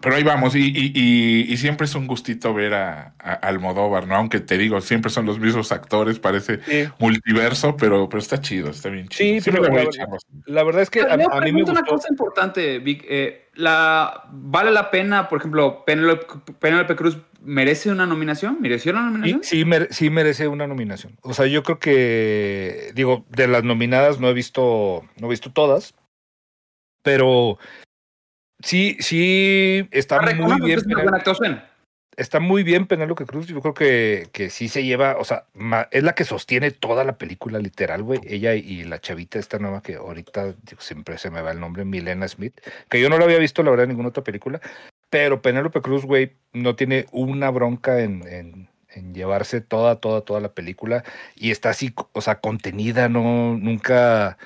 [0.00, 4.06] pero ahí vamos, y, y, y, y siempre es un gustito ver a, a Almodóvar,
[4.06, 4.14] ¿no?
[4.16, 6.88] Aunque te digo, siempre son los mismos actores, parece Sí.
[6.98, 9.40] multiverso, pero, pero está chido, está bien chido.
[9.40, 9.88] Sí, pero la-
[10.46, 11.94] La verdad es que a, a mí me pregunto una gustó.
[11.96, 13.04] cosa importante, Vic.
[13.08, 16.26] eh, la, ¿Vale la pena, por ejemplo, Penélope
[16.60, 18.58] Penélope Cruz merece una nominación?
[18.60, 19.40] ¿Mereció una Sí, nominación?
[19.42, 21.16] sí, mere- sí merece una nominación.
[21.22, 25.50] O sea, yo creo que, digo, de las nominadas no he visto, no he visto
[25.52, 25.94] todas,
[27.02, 27.58] pero
[28.62, 30.78] sí, sí está muy Reconozco que bien.
[30.78, 31.62] es una Penel- buena actuación.
[32.16, 33.46] Está muy bien Penélope Cruz.
[33.46, 37.04] Yo creo que, que sí se lleva, o sea, ma- es la que sostiene toda
[37.04, 38.18] la película, literal, güey.
[38.26, 42.26] Ella y, la chavita esta nueva que ahorita siempre se me va el nombre, Milena
[42.26, 44.60] Smith, que yo no la había visto, la verdad, en ninguna otra película.
[45.10, 50.40] Pero Penélope Cruz, güey, no tiene una bronca en, en- en llevarse toda, toda, toda
[50.40, 51.04] la película.
[51.36, 54.38] Y está así, o sea, contenida, no, nunca.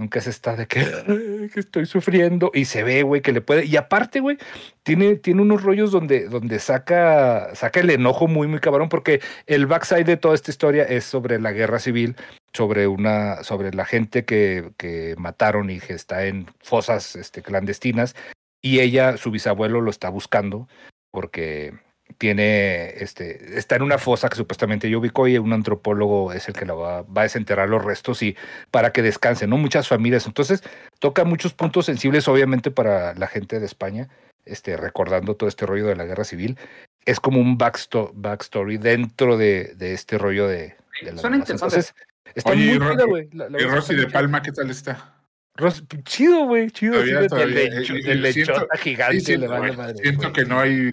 [0.00, 2.50] Nunca se está de que, "Ay, que estoy sufriendo.
[2.54, 3.66] Y se ve, güey, que le puede.
[3.66, 4.38] Y aparte, güey,
[4.82, 9.66] tiene, tiene unos rollos donde, donde saca, saca el enojo muy, muy cabrón, porque el
[9.66, 12.16] backside de toda esta historia es sobre la guerra civil,
[12.54, 18.16] sobre una, sobre la gente que, que mataron y que está en fosas este, clandestinas,
[18.62, 20.66] y ella, su bisabuelo, lo está buscando
[21.10, 21.74] porque
[22.18, 26.54] tiene, este, está en una fosa que supuestamente yo ubicó y un antropólogo es el
[26.54, 28.36] que la va, va a desenterrar los restos y
[28.70, 29.56] para que descansen, ¿no?
[29.58, 30.26] Muchas familias.
[30.26, 30.62] Entonces,
[30.98, 34.08] toca muchos puntos sensibles, obviamente, para la gente de España,
[34.44, 36.58] este, recordando todo este rollo de la guerra civil.
[37.04, 41.50] Es como un backsto- backstory dentro de, de este rollo de, de la Suena demás.
[41.50, 41.52] interesante.
[41.76, 41.94] Entonces,
[42.34, 43.28] está Oye, y muy chida, güey.
[43.58, 44.06] Y Rosy de.
[44.08, 45.14] Palma, ¿qué tal está?
[45.56, 46.94] Ros- chido, güey, chido.
[46.94, 50.90] Todavía, lecho- eh, de lechota gigante Sí, siento, le vale madre, siento que no hay.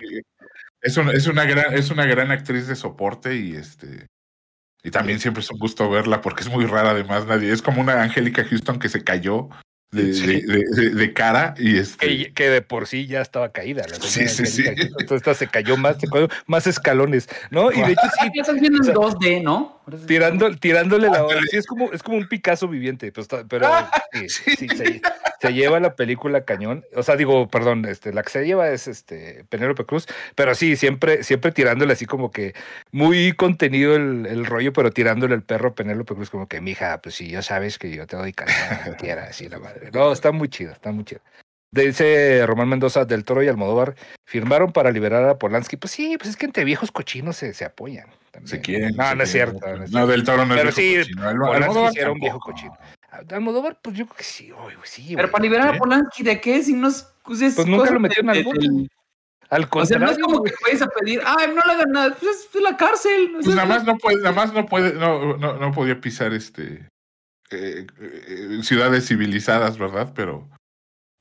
[0.82, 4.08] Es, un- es una gran, es una gran actriz de soporte y este.
[4.84, 7.52] Y también siempre es un gusto verla porque es muy rara, además, nadie.
[7.52, 9.50] Es como una Angélica Houston que se cayó
[9.92, 10.26] de, Sí.
[10.28, 12.06] de, de- de- de cara y este.
[12.08, 13.86] Que, que de por sí ya estaba caída.
[13.90, 14.64] La Sí, sí, sí.
[14.68, 17.72] Entonces esta se cayó más, se cayó más escalones, ¿no?
[17.72, 19.82] Y de hecho sí, Ya estás viendo o sea, en 2D, ¿no?
[20.06, 21.42] tirando, tirándole la hora.
[21.50, 23.68] Sí, es como, es como un Picasso viviente, pues, está- pero
[24.28, 25.02] sí, sí, se,
[25.42, 26.86] se lleva la película cañón.
[26.96, 30.76] O sea, digo, perdón, este, la que se lleva es este Penélope Cruz, pero sí,
[30.76, 32.54] siempre, siempre tirándole así como que
[32.92, 37.16] muy contenido el, el rollo, pero tirándole el perro Penélope Cruz, como que, mija, pues
[37.16, 39.92] si ya sabes que yo te doy cariño, como quiera, así la madre.
[39.94, 41.22] No, está muy chido, está muy chido.
[41.70, 43.96] Dice Román Mendoza del Toro y Almodóvar,
[44.26, 45.76] firmaron para liberar a Polanski.
[45.76, 48.08] Pues sí, pues es que entre viejos cochinos se, se apoyan.
[48.32, 48.48] también.
[48.48, 48.96] Se quieren.
[48.96, 49.60] No, se no es cierto.
[49.60, 50.08] no es No, cierto.
[50.08, 51.22] del toro no es viejo sí, cochino.
[51.22, 52.78] Polanski Almodóvar sí era un viejo cochino.
[53.32, 55.32] Almodóvar, pues yo creo que sí, uy, sí, Pero güey.
[55.32, 55.76] para liberar ¿Eh?
[55.76, 56.62] a Polanski, ¿de qué?
[56.64, 57.08] Si no es.
[57.24, 58.68] Pues, es Pues nunca lo metieron de- al bote.
[59.50, 61.92] Al O sea, contrario, no es como que vayas a pedir, ay, no le hagan
[61.92, 63.30] nada, pues es la cárcel.
[63.34, 66.88] Pues nada más no puede, nada más no puede, no, no, no podía pisar este
[67.52, 70.12] eh, eh, ciudades civilizadas, ¿verdad?
[70.14, 70.50] Pero,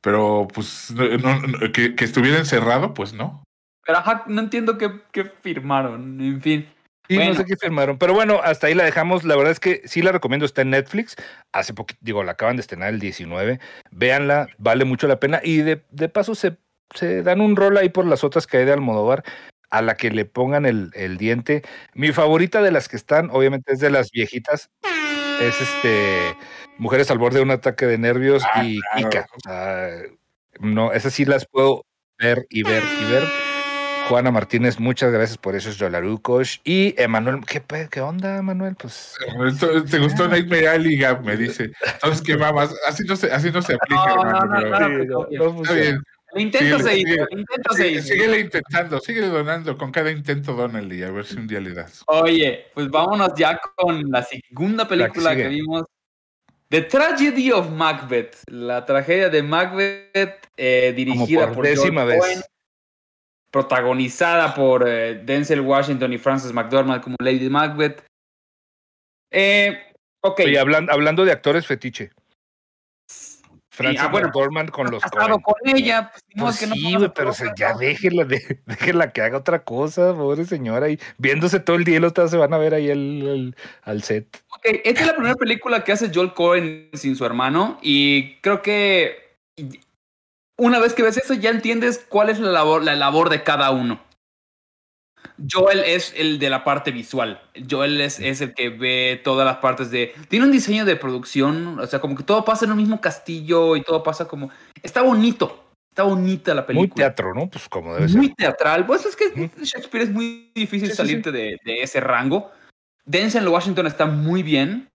[0.02, 3.44] pero pues no, no- que, que estuviera encerrado, pues no.
[3.84, 6.68] Pero ajá, no entiendo qué, qué firmaron, en fin.
[7.08, 7.98] Sí, no sé qué firmaron.
[7.98, 9.24] Pero bueno, hasta ahí la dejamos.
[9.24, 10.46] La verdad es que sí la recomiendo.
[10.46, 11.16] Está en Netflix.
[11.52, 13.60] Hace poquito, digo, la acaban de estrenar el 19.
[13.90, 15.40] Véanla, vale mucho la pena.
[15.42, 16.56] Y de, de paso se,
[16.94, 19.24] se dan un rol ahí por las otras que hay de Almodóvar
[19.70, 21.62] a la que le pongan el, el diente.
[21.94, 24.70] Mi favorita de las que están, obviamente, es de las viejitas.
[25.40, 26.34] Es este
[26.78, 29.08] Mujeres al borde de un ataque de nervios Ah, y claro.
[29.08, 29.26] Kika.
[29.34, 29.90] O sea,
[30.60, 31.84] no, esas sí las puedo
[32.18, 33.45] ver y ver y ver.
[34.08, 36.60] Juana Martínez, muchas gracias por esos dolarucos.
[36.64, 38.76] Y Emanuel, ¿qué, pe- ¿qué onda, Manuel?
[38.76, 39.14] Pues
[39.90, 41.24] ¿Te gustó Nightmare Alley, Gab?
[41.24, 41.70] Me dice.
[41.94, 42.74] Entonces, ¿qué va más?
[42.86, 44.88] Así no se, así no se aplica, No, no, hermano.
[44.88, 46.02] no, pero- sí, no, no Está bien.
[46.36, 47.26] Intento Síguele, se hizo, síguele.
[47.30, 48.06] el intento se Sí, hizo.
[48.08, 49.78] síguele intentando, síguele donando.
[49.78, 52.02] Con cada intento, donale, a ver si un día le das.
[52.06, 55.42] Oye, pues vámonos ya con la segunda película sigue.
[55.44, 55.84] que vimos.
[56.68, 62.20] The Tragedy of Macbeth, la tragedia de Macbeth, eh, dirigida por por, décima George vez.
[62.20, 62.40] Cohen,
[63.60, 68.04] protagonizada por eh, Denzel Washington y Frances McDormand como Lady Macbeth.
[69.32, 69.92] Eh,
[70.22, 72.10] ok, hablan- hablando de actores fetiche.
[73.72, 75.40] Francis ah, bueno, McDormand con los casado Coen.
[75.42, 77.78] con ella, pues, ni modo Pues que no sí, a pero se- ya ¿no?
[77.78, 80.90] déjela, de, déjela que haga otra cosa, pobre señora.
[80.90, 84.42] Y viéndose todo el día los se van a ver ahí el, el- al set.
[84.50, 88.60] Ok, esta es la primera película que hace Joel Cohen sin su hermano y creo
[88.60, 89.34] que
[90.58, 93.70] una vez que ves eso ya entiendes cuál es la labor, la labor de cada
[93.70, 94.00] uno.
[95.50, 97.40] Joel es el de la parte visual.
[97.68, 100.14] Joel es, es el que ve todas las partes de...
[100.28, 103.76] Tiene un diseño de producción, o sea, como que todo pasa en un mismo castillo
[103.76, 104.50] y todo pasa como...
[104.82, 106.88] Está bonito, está bonita la película.
[106.88, 107.50] Muy teatro, ¿no?
[107.50, 108.36] Pues como debe Muy ser.
[108.36, 108.86] teatral.
[108.86, 109.50] Pues es que.
[109.62, 112.50] Shakespeare es muy difícil Sí, sí, salirte De, de ese rango.
[113.04, 114.88] Denzel Washington está muy bien.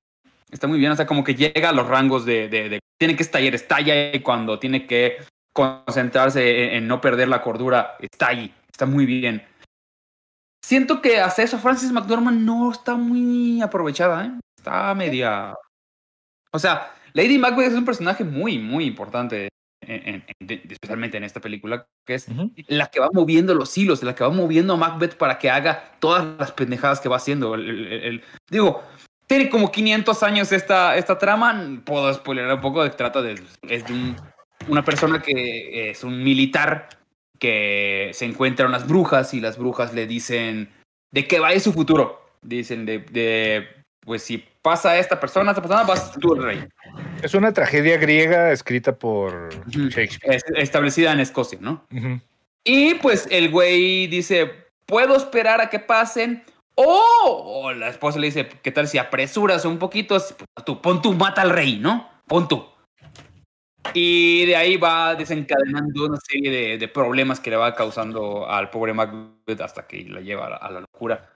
[0.50, 0.92] Está muy bien.
[0.92, 2.48] O sea, como que llega a los rangos de.
[2.48, 5.18] de- de- tiene que estallar, estalla y cuando tiene que
[5.54, 8.54] concentrarse en, en no perder la cordura, está ahí.
[8.72, 9.46] Está muy bien.
[10.64, 14.32] Siento que hasta eso Francis McDormand no está muy aprovechada, ¿eh?
[14.58, 15.54] Está media.
[16.52, 19.50] O sea, Lady Macbeth es un personaje muy, muy importante,
[19.86, 22.28] en- en- especialmente en esta película, que es
[22.68, 25.92] la que va moviendo los hilos, la que va moviendo a Macbeth para que haga
[26.00, 27.56] todas las pendejadas que va haciendo.
[27.56, 28.84] El- el- el- digo,
[29.28, 33.94] tiene como 500 años esta, esta trama, puedo spoiler un poco, trata de, es de
[33.94, 34.16] un-
[34.68, 36.90] una persona que es un militar
[37.40, 40.70] que se encuentra unas brujas y las brujas le dicen
[41.12, 42.20] de qué va a ir su futuro.
[42.44, 43.68] Dicen de, de,
[44.02, 46.64] pues si pasa esta persona, esta persona, vas tú el rey.
[47.24, 49.50] Es una tragedia griega escrita por.
[49.68, 50.36] Shakespeare.
[50.36, 51.86] Es- establecida en Escocia, ¿no?
[52.64, 54.52] Y pues el güey dice,
[54.86, 56.44] puedo esperar a que pasen.
[56.76, 60.16] O, o la esposa le dice, ¿qué tal si apresuras un poquito?
[60.18, 62.10] Pues, Tú, pon tú, mata al rey, ¿no?
[62.28, 62.66] Pon tú.
[63.94, 68.94] Y de ahí va desencadenando una serie de, problemas que le va causando al pobre
[68.94, 71.34] Macbeth hasta que la lleva a la, locura.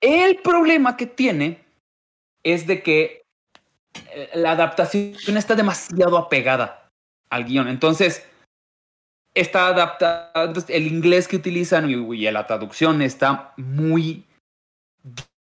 [0.00, 1.64] El problema que tiene
[2.42, 3.22] es de que
[4.12, 6.88] eh, la adaptación está demasiado apegada
[7.30, 7.68] al guion.
[7.68, 8.26] Entonces,
[9.34, 14.24] está adaptada, el inglés que utilizan y, la traducción está muy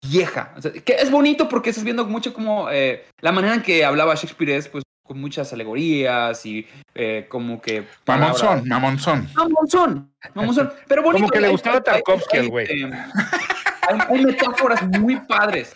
[0.02, 0.56] vieja.
[0.84, 4.58] Que es bonito porque estás viendo mucho como eh, la manera en que hablaba Shakespeare
[4.58, 7.88] es pues con muchas alegorías y eh, como que...
[8.06, 9.28] Mamonzón, palabras- mamonzón.
[9.34, 11.24] Mamonzón, mamonzón, pero bonito.
[11.24, 12.68] Como que le gustaba Tarkovsky al güey.
[12.70, 12.92] eh,
[13.88, 15.76] Hay, hay metáforas muy padres.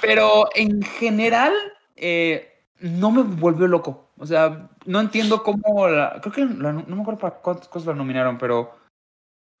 [0.00, 1.52] Pero en general,
[1.96, 4.08] eh, no me volvió loco.
[4.16, 5.86] O sea, no entiendo cómo.
[5.86, 8.74] la- creo que la- no me acuerdo para cuántas cosas la nominaron, pero.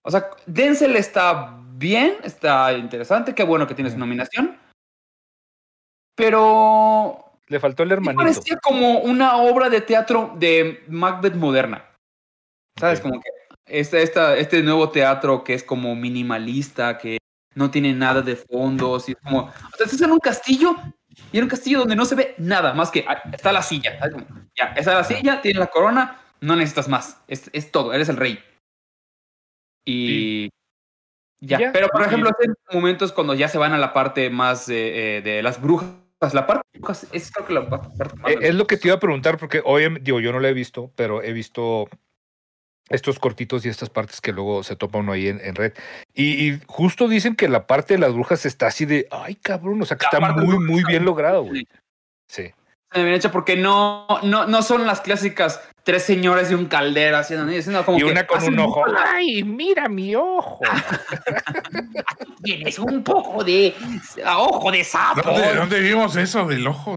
[0.02, 3.34] O sea, Denzel está bien, está interesante.
[3.34, 4.56] Qué bueno que tiene su nominación.
[6.14, 7.27] Pero.
[7.48, 8.22] Le faltó el hermanito.
[8.22, 11.84] parecía como una obra de teatro de Macbeth moderna.
[12.78, 13.00] ¿Sabes?
[13.00, 13.06] Ok.
[13.06, 13.30] Como que
[13.66, 17.18] este, esta, este nuevo teatro que es como minimalista, que
[17.54, 19.08] no tiene nada de fondos.
[19.08, 20.76] Y es como, o sea, estás en un castillo
[21.32, 23.98] y en un castillo donde no se ve nada más que ah, está la silla.
[24.56, 27.20] Ya, está la silla, tiene la corona, no necesitas más.
[27.26, 28.38] Es, es todo, eres el rey.
[29.84, 30.50] Y.
[31.40, 31.58] Ya.
[31.58, 31.72] Ya.
[31.72, 35.22] Pero, por ejemplo, hay momentos cuando ya se van a la parte más eh, eh,
[35.22, 35.88] de las brujas.
[36.20, 38.32] La parte de brujas es creo que la parte más.
[38.32, 40.52] Eh, Es lo que te iba a preguntar, porque hoy, digo, yo no lo he
[40.52, 41.88] visto, pero he visto
[42.88, 45.74] estos cortitos y estas partes que luego se topa uno ahí en, en red.
[46.14, 49.82] Y, y justo dicen que la parte de las brujas está así de, ay cabrón,
[49.82, 51.68] o sea que La está muy, muy bien logrado, güey.
[52.28, 52.50] Sí.
[52.94, 57.50] Bien hecha porque no, no, no son las clásicas tres señores y un caldero haciendo,
[57.62, 58.84] sino como Y que una con hacen un ojo.
[59.06, 60.60] Ay, mira mi ojo.
[62.42, 63.74] Tienes un poco de
[64.26, 65.22] ojo de sapo.
[65.22, 66.94] ¿Dónde, dónde vimos eso del ojo?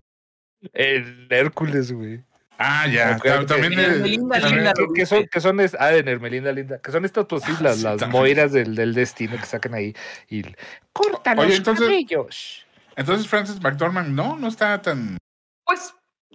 [0.74, 2.22] El Hércules, güey.
[2.58, 3.18] Ah, ya.
[3.48, 3.74] También
[4.04, 7.54] que, que son, que son, es- ah, de Hermelinda Linda, que son estas pues, sí,
[7.62, 8.22] las, sí, las también.
[8.22, 9.96] moiras del, del destino que sacan ahí
[10.30, 10.44] y
[10.92, 12.66] cortan Oye, los entonces- cabellos.
[12.98, 15.18] Entonces Frances McDormand no, no está tan.
[15.66, 15.94] Pues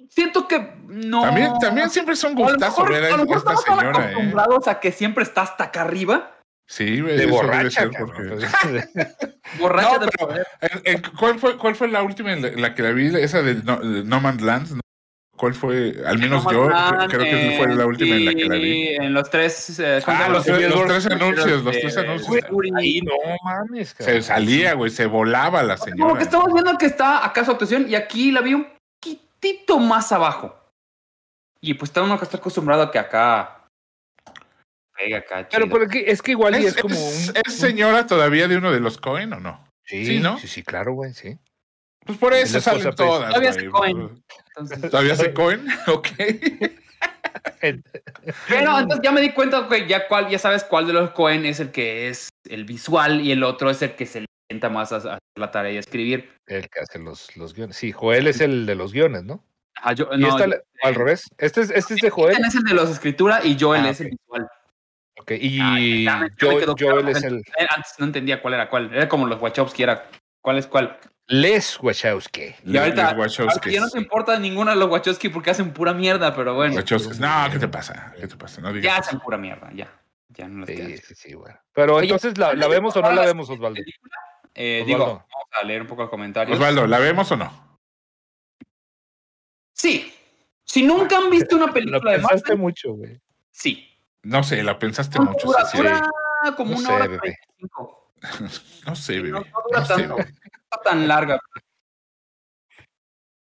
[0.09, 1.23] siento que no.
[1.23, 3.87] También, también siempre es un A a a lo mejor esta estamos ¿eh?
[3.89, 6.33] acostumbrados a que siempre está hasta acá arriba,
[6.69, 8.51] Sí, De eso debe borracha, porque- pues,
[9.61, 10.47] borracha No, de pero- poder.
[10.63, 13.07] Eh, eh, ¿Cuál fue, ¿Cuál fue la última en la, la que la vi?
[13.17, 14.71] Esa de No, de no Man's Land.
[14.75, 14.81] ¿no?
[15.37, 15.95] ¿Cuál fue?
[16.07, 18.89] Al menos No yo Land, creo que fue la última en la que la vi.
[18.97, 19.79] En los tres.
[19.79, 22.45] eh, ¿cómo se Ah, los tres, los Billboards, tres anuncios, los de- tres anuncios.
[22.77, 23.13] Ahí no
[23.45, 26.19] mames, Se salía, güey, se volaba la Como señora.
[26.19, 28.67] que estamos viendo que está acá su actuación y aquí la vi un
[29.47, 30.55] poquitito más abajo.
[31.61, 33.65] Y pues está uno que está acostumbrado a que acá.
[34.97, 35.49] Pega acá.
[35.51, 38.57] Pero porque es que igual y ¿Es, es, como es- un, es señora todavía de
[38.57, 39.65] uno de los Cohen o no?
[39.85, 40.39] sí, sí, ¿no?
[40.39, 41.39] Sí, sí, claro, güey, sí.
[42.05, 42.97] Pues por Es eso salen pues.
[42.97, 43.29] todas.
[43.31, 44.23] Todavía se Cohen.
[44.57, 45.67] Entonces- ¿Todavía se Cohen?
[45.87, 46.09] Ok.
[48.49, 51.45] Pero entonces ya me di cuenta que ya cuál, ya sabes cuál de los Cohen
[51.47, 54.69] es el que es el visual y el otro es el que se le sienta
[54.69, 56.33] más a, a hacer la tarea y escribir.
[56.47, 57.77] El que hace los, los guiones.
[57.77, 59.45] Sí, Joel es el de los guiones, ¿no?
[59.77, 61.25] Ajá, yo, Y no, esta al revés.
[61.39, 62.37] Este es, este es de Joel.
[62.45, 64.49] Es el de los escritura y Joel Ah, es el visual.
[65.21, 67.43] ok, Y Ah, ya ya Joel, claro, Joel es el
[67.75, 68.95] Antes no entendía cuál era cuál.
[68.95, 70.09] Era como los Wachowski, era
[70.41, 70.99] cuál es cuál.
[71.29, 72.55] Les Wachowski.
[72.65, 73.73] Y ahorita, Los Wachowskis.
[73.73, 76.77] ya no te importa ninguno de los Wachowski porque hacen pura mierda, pero bueno.
[76.77, 77.19] Wachowskis.
[77.19, 78.15] No, ¿qué te pasa?
[78.19, 78.61] ¿Qué te pasa?
[78.61, 78.99] No Ya digas.
[79.01, 79.89] hacen pura mierda, ya.
[80.29, 81.59] Ya no los Sí, sí, sí, bueno.
[81.73, 83.81] Pero Oye, entonces, ¿la, vemos o no la vemos, Osvaldo?
[84.59, 85.25] Eh, digo, vamos
[85.61, 86.57] a leer un poco los comentarios.
[86.57, 87.79] Osvaldo, ¿la vemos o no?
[89.73, 90.13] Sí.
[90.65, 93.21] Si nunca han visto una Lo película de pensaste Marvel, mucho, güey.
[93.51, 93.89] sí.
[94.23, 95.47] No sé, la pensaste Dura, mucho.
[95.47, 95.83] dura, sí, sí.
[95.83, 96.11] dura
[96.57, 97.39] como No una sé, hora bebé.
[97.59, 98.13] 45.
[98.87, 99.31] No sé, bebé.
[99.31, 100.17] No, no dura No sé, tanto.
[100.17, 100.31] bebé.
[100.33, 101.41] No está tan larga.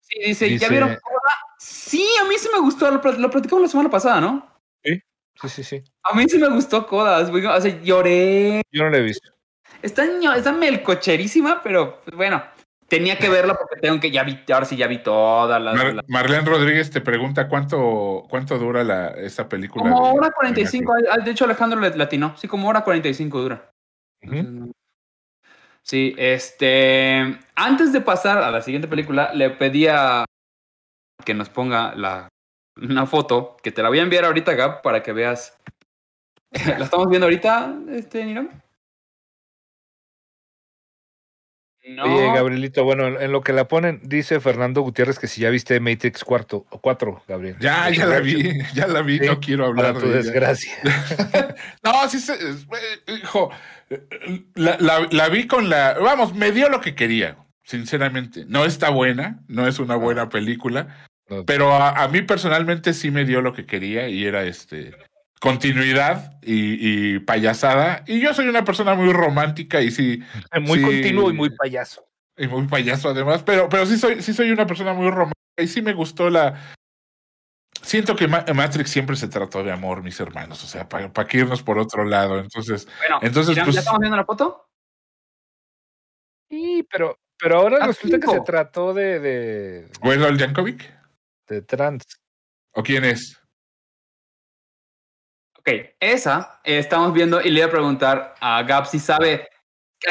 [0.01, 1.33] Sí, dice, ¿ya Dice- vieron Coda?
[1.59, 2.89] Sí, a mí sí me gustó.
[2.91, 4.47] Lo, plat- lo platicamos la semana pasada, ¿no?
[4.83, 5.83] Sí, sí, sí.
[6.03, 7.21] A mí sí me gustó Coda.
[7.29, 8.61] güey, O sea, lloré.
[8.71, 9.29] Yo no la he visto.
[9.81, 10.03] Está,
[10.35, 12.43] está melcocherísima, pero pues, bueno.
[12.87, 15.75] Tenía que verla porque tengo que ya vi, ahora sí ya vi todas las.
[15.77, 19.83] Mar- las- Marlene Rodríguez te pregunta cuánto, cuánto dura la, esta película.
[19.89, 20.93] como de- hora de 45.
[21.09, 22.35] ah, De hecho, Alejandro le latinó.
[22.35, 23.71] Sí, como hora 45 dura.
[24.21, 24.71] Entonces, no.
[25.83, 27.39] Sí, este.
[27.55, 30.25] Antes de pasar a la siguiente película, le pedía
[31.23, 32.27] que nos ponga la,
[32.75, 35.57] una foto que te la voy a enviar ahorita, Gab, para que veas.
[36.77, 38.49] ¿La estamos viendo ahorita, este, Niro?
[41.95, 42.03] No.
[42.03, 45.79] Oye, Gabrielito, bueno, en lo que la ponen, dice Fernando Gutiérrez que si ya viste
[45.79, 47.55] Matrix cuarto, o cuatro, Gabriel.
[47.59, 50.23] Ya, ya la vi, ya la vi, Sí, no quiero Para hablar tu de ella.
[50.23, 50.73] desgracia.
[51.83, 52.37] No, sí, se-
[53.07, 53.51] hijo,
[54.55, 58.45] la, la- la vi con la, vamos, me dio lo que quería, sinceramente.
[58.47, 63.11] No está buena, no es una buena película, No, pero a, a mí personalmente sí
[63.11, 64.91] me dio lo que quería y era este
[65.41, 68.03] continuidad y, y payasada.
[68.07, 70.21] Y yo soy una persona muy romántica y sí,
[70.61, 70.85] muy sí.
[70.85, 72.07] continuo y muy payaso.
[72.37, 75.67] y muy payaso además, pero, pero sí soy, sí soy una persona muy romántica y
[75.67, 76.75] sí me gustó la.
[77.81, 81.39] Siento que Ma- Matrix siempre se trató de amor, mis hermanos, o sea, para que
[81.39, 82.37] irnos por otro lado.
[82.39, 84.67] Entonces, Bueno, entonces, ¿ya, pues- ya estamos viendo la foto?
[86.49, 90.93] Sí, pero, pero ahora Ah, resulta que se trató de, de, ¿Weird Yankovic?
[91.47, 92.03] de trans.
[92.73, 93.40] ¿O quién es?
[95.61, 95.69] Ok,
[95.99, 99.47] esa eh, estamos viendo y le iba a preguntar a Gab si sabe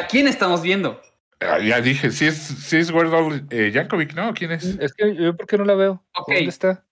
[0.01, 1.01] a quién estamos viendo.
[1.41, 4.33] Ah, ya dije, sí es, sí es Weird Al eh, Yankovic, ¿no?
[4.33, 4.65] ¿Quién es?
[4.65, 6.05] Es que yo, ¿por qué no la veo?
[6.27, 6.85] ¿Dónde está?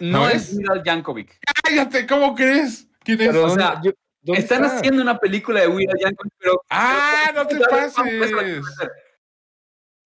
[0.00, 0.54] No, ¿No es?
[0.54, 1.38] Weird Yankovic.
[1.62, 2.06] ¡Cállate!
[2.06, 2.88] ¿Cómo crees?
[3.04, 3.28] ¿Quién es?
[3.28, 4.78] Pero o ¿dónde- sea, yo- ¿dónde Están está?
[4.78, 7.94] haciendo una película de Weird Yankovic, pero ¡Ah, no te pases!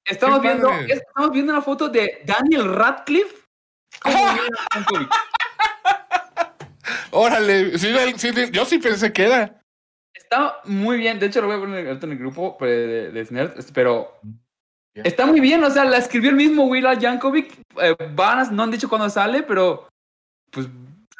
[0.04, 0.92] Estamos Qué viendo, padre.
[0.92, 3.34] estamos viendo una foto de Daniel Radcliffe
[4.02, 4.14] como.
[4.34, 5.10] Weird Yankovic.
[7.10, 9.60] Órale, sí, sí, yo sí pensé que era.
[10.14, 11.18] Está muy bien.
[11.18, 13.20] De hecho, lo voy a poner en el grupo de, de
[13.72, 14.18] pero
[14.94, 15.02] Ya.
[15.02, 15.62] está muy bien.
[15.62, 17.52] O sea, la escribió el mismo Weird Yankovic.
[17.82, 19.88] Eh, van a- no han dicho cuándo sale, pero
[20.50, 20.66] pues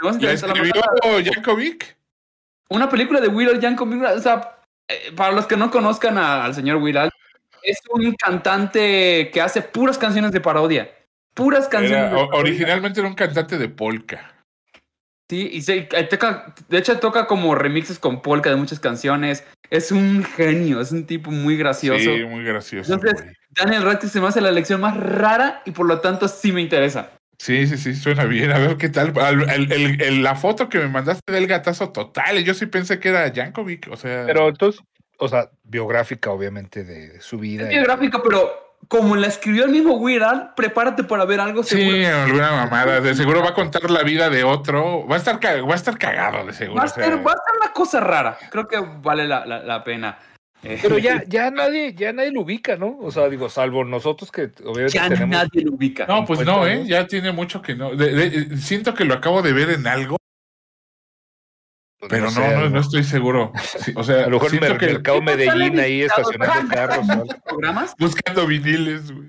[0.00, 1.20] ¿La escribió pasada.
[1.20, 1.96] Yankovic?
[2.70, 4.02] una película de Weird Al Yankovic.
[4.02, 7.10] O sea, eh, para los que no conozcan a- al señor Al,
[7.62, 10.90] es un cantante que hace puras canciones de parodia.
[11.34, 11.98] Puras canciones.
[11.98, 12.38] Era- de parodia.
[12.40, 14.32] originalmente era un cantante de polka.
[15.28, 19.44] Sí, y se, toca, de hecho toca como remixes con polka de muchas canciones.
[19.70, 21.98] Es un genio, es un tipo muy gracioso.
[21.98, 22.94] Sí, muy gracioso.
[22.94, 23.26] Entonces-.
[23.50, 26.60] Daniel Radcliffe se me hace la elección más rara y por lo tanto sí me
[26.60, 27.10] interesa.
[27.38, 28.52] Sí, sí, sí, suena bien.
[28.52, 29.12] A ver qué tal.
[29.18, 32.42] Al- el- el- el- la foto que me mandaste del gatazo total.
[32.44, 33.88] Yo sí pensé que era Yankovic.
[33.90, 34.80] O sea, Pero entonces,
[35.18, 37.64] o sea, biográfica, obviamente, de, de su vida.
[37.64, 41.62] Es y- biográfico, pero como la escribió el mismo Weird Al, prepárate para ver algo
[41.62, 41.96] seguro.
[41.96, 43.00] Sí, alguna mamada.
[43.00, 45.06] De seguro va a contar la vida de otro.
[45.06, 46.76] Va a estar, va a estar cagado, de seguro.
[46.78, 48.38] Va a, o sea, ser, va a ser una cosa rara.
[48.50, 50.18] Creo que vale la, la- la pena.
[50.62, 52.96] Eh, Pero ya, ya nadie, ya nadie lo ubica, ¿no?
[53.00, 55.28] O sea, digo, salvo nosotros que obviamente ya tenemos.
[55.36, 56.06] nadie lo ubica.
[56.06, 56.82] No, pues no, ¿eh?
[56.86, 57.94] Ya tiene mucho que no.
[57.94, 60.16] de- de- siento que lo acabo de ver en algo,
[62.08, 63.52] pero no, sé, no, no estoy seguro.
[63.80, 67.06] Sí, o sea, A lo mejor siento Mer- que Mercado Medellín ahí estacionando carros.
[67.44, 67.94] programas.
[67.98, 69.28] buscando viniles, güey.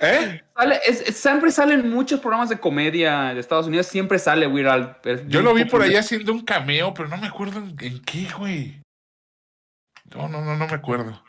[0.00, 0.42] ¿Eh?
[0.56, 3.86] Sale, es- es- siempre salen muchos programas de comedia de Estados Unidos.
[3.86, 4.96] Siempre sale Weird
[5.28, 8.26] Yo lo vi por ahí haciendo un cameo, pero no me acuerdo en, en qué,
[8.38, 8.80] güey.
[10.14, 11.22] No, no, no, no me acuerdo.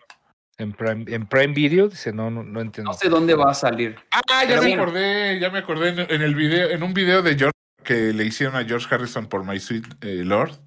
[0.58, 2.92] En Prime, en Prime Video, dice, no, no, no entiendo.
[2.92, 3.96] No sé dónde va a salir.
[4.12, 4.84] Ah, ya Pero me bueno.
[4.84, 8.26] acordé, ya me acordé en, en el video, en un video de George que le
[8.26, 10.60] hicieron a George Harrison por My Sweet eh, Lord.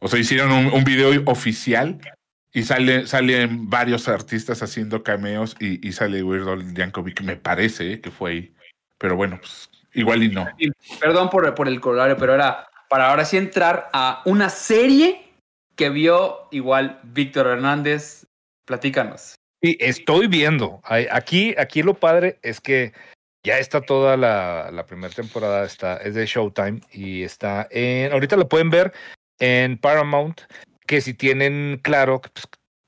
[0.00, 1.98] O sea, hicieron un, un video oficial
[2.52, 7.94] y sale, salen varios artistas haciendo cameos y, y sale Weird Al Yankovic, me parece
[7.94, 8.54] eh, que fue ahí.
[8.98, 10.46] Pero bueno, pues igual y no.
[11.00, 15.32] Perdón por, por el colorario, pero era para ahora sí entrar a una serie
[15.74, 18.26] que vio igual Víctor Hernández.
[18.66, 19.34] Platícanos.
[19.62, 20.80] Sí, estoy viendo.
[20.84, 22.92] Aquí, aquí lo padre es que
[23.44, 28.36] ya está toda la, la primera temporada, está, es de Showtime y está en, ahorita
[28.36, 28.92] lo pueden ver
[29.38, 30.40] en Paramount,
[30.86, 32.46] que si tienen claro, pues,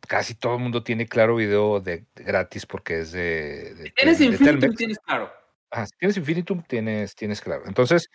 [0.09, 4.19] casi todo el mundo tiene claro video de, de gratis porque es de, de, Tienes
[4.19, 5.31] de Infinitum, tienes claro.
[5.71, 7.65] Ah, si tienes Infinitum, tienes, tienes claro.
[7.67, 8.09] Entonces,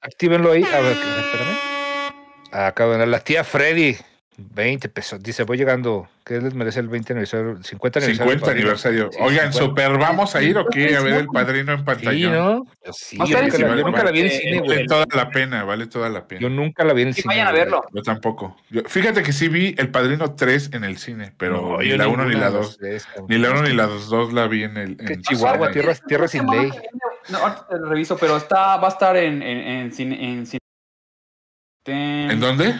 [0.00, 0.64] actívenlo ahí.
[0.64, 1.56] A ver, espérame.
[2.52, 3.96] Acá, bueno, la tía Freddy,
[4.38, 5.22] 20 pesos.
[5.22, 6.08] Dice, voy llegando.
[6.24, 7.62] ¿Qué les merece el 20 aniversario?
[7.62, 8.32] 50 aniversario.
[8.32, 8.60] 50 Padrino?
[8.60, 9.10] aniversario.
[9.12, 9.58] Sí, Oigan, 50.
[9.58, 10.96] super, ¿vamos a ir o qué?
[10.96, 12.30] A ver el Sí, padrino en Sí, pantalla.
[12.30, 12.64] ¿no?
[12.84, 14.86] Yo sí, yo nunca, si la, vale, yo nunca la vi en cine, Vale güey.
[14.86, 16.40] toda la pena, vale toda la pena.
[16.40, 17.32] Yo nunca la vi en Sí, cine.
[17.34, 17.62] vayan a güey.
[17.62, 17.84] verlo.
[17.92, 18.56] Yo tampoco.
[18.70, 22.08] Yo- fíjate que sí vi El Padrino 3 en el cine, pero No, ni la
[22.08, 22.76] 1 ni la de las 2.
[22.78, 23.26] tres, cabrón.
[23.30, 24.96] Ni la 1 ni la 2 la vi en el.
[24.96, 26.70] Qué en Chihuahua, tierra, tierra sin ley.
[27.28, 30.44] No, ahorita te lo reviso, pero está, va a estar en, en, en, cine- en,
[30.46, 30.58] cine-
[31.86, 32.74] ¿En dónde?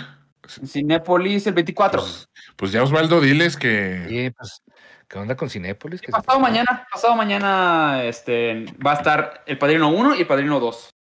[0.61, 2.00] En Cinépolis el 24.
[2.02, 4.32] Pues, pues ya Osvaldo, diles que.
[4.37, 4.62] Pues,
[5.09, 6.00] ¿qué onda con Cinépolis?
[6.00, 10.26] Que se- pasado mañana, pasado mañana este, va a estar el Padrino 1 y el
[10.26, 10.90] Padrino 2.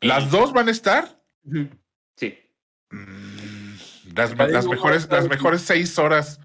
[0.00, 1.20] ¿Las dos van a estar?
[2.16, 2.38] Sí.
[2.90, 3.74] Mm,
[4.14, 6.40] las, las mejores, las mejores seis horas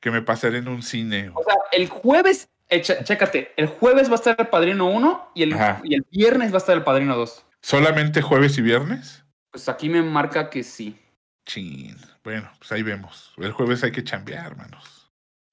[0.00, 1.30] que me pasaré en un cine.
[1.34, 5.30] O sea, el jueves, eh, ch- chécate, el jueves va a estar el Padrino 1
[5.34, 5.80] y el, Ajá.
[5.84, 7.44] y el viernes va a estar el Padrino 2.
[7.62, 9.24] ¿Solamente jueves y viernes?
[9.50, 10.98] Pues aquí me marca que sí.
[11.46, 11.96] Chin.
[12.22, 13.32] Bueno, pues ahí vemos.
[13.36, 15.10] El jueves hay que chambear, hermanos.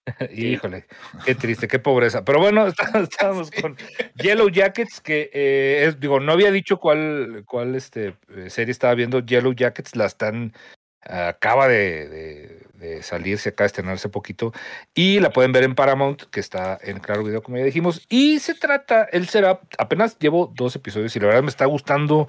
[0.33, 0.87] Híjole,
[1.25, 2.25] qué triste, qué pobreza.
[2.25, 3.77] Pero bueno, está- estábamos con
[4.15, 8.95] Yellow Jackets, que eh, es, digo, no había dicho cuál, cuál este, eh, serie estaba
[8.95, 9.19] viendo.
[9.19, 10.53] Yellow Jackets la están,
[11.01, 14.53] acaba de, de, de salirse acá, de estrenarse poquito,
[14.95, 18.05] y la pueden ver en Paramount, que está en Claro Video, como ya dijimos.
[18.09, 22.27] Y se trata, él será, apenas llevo dos episodios y la verdad me está gustando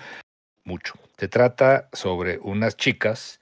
[0.64, 0.94] mucho.
[1.16, 3.38] Se trata sobre unas chicas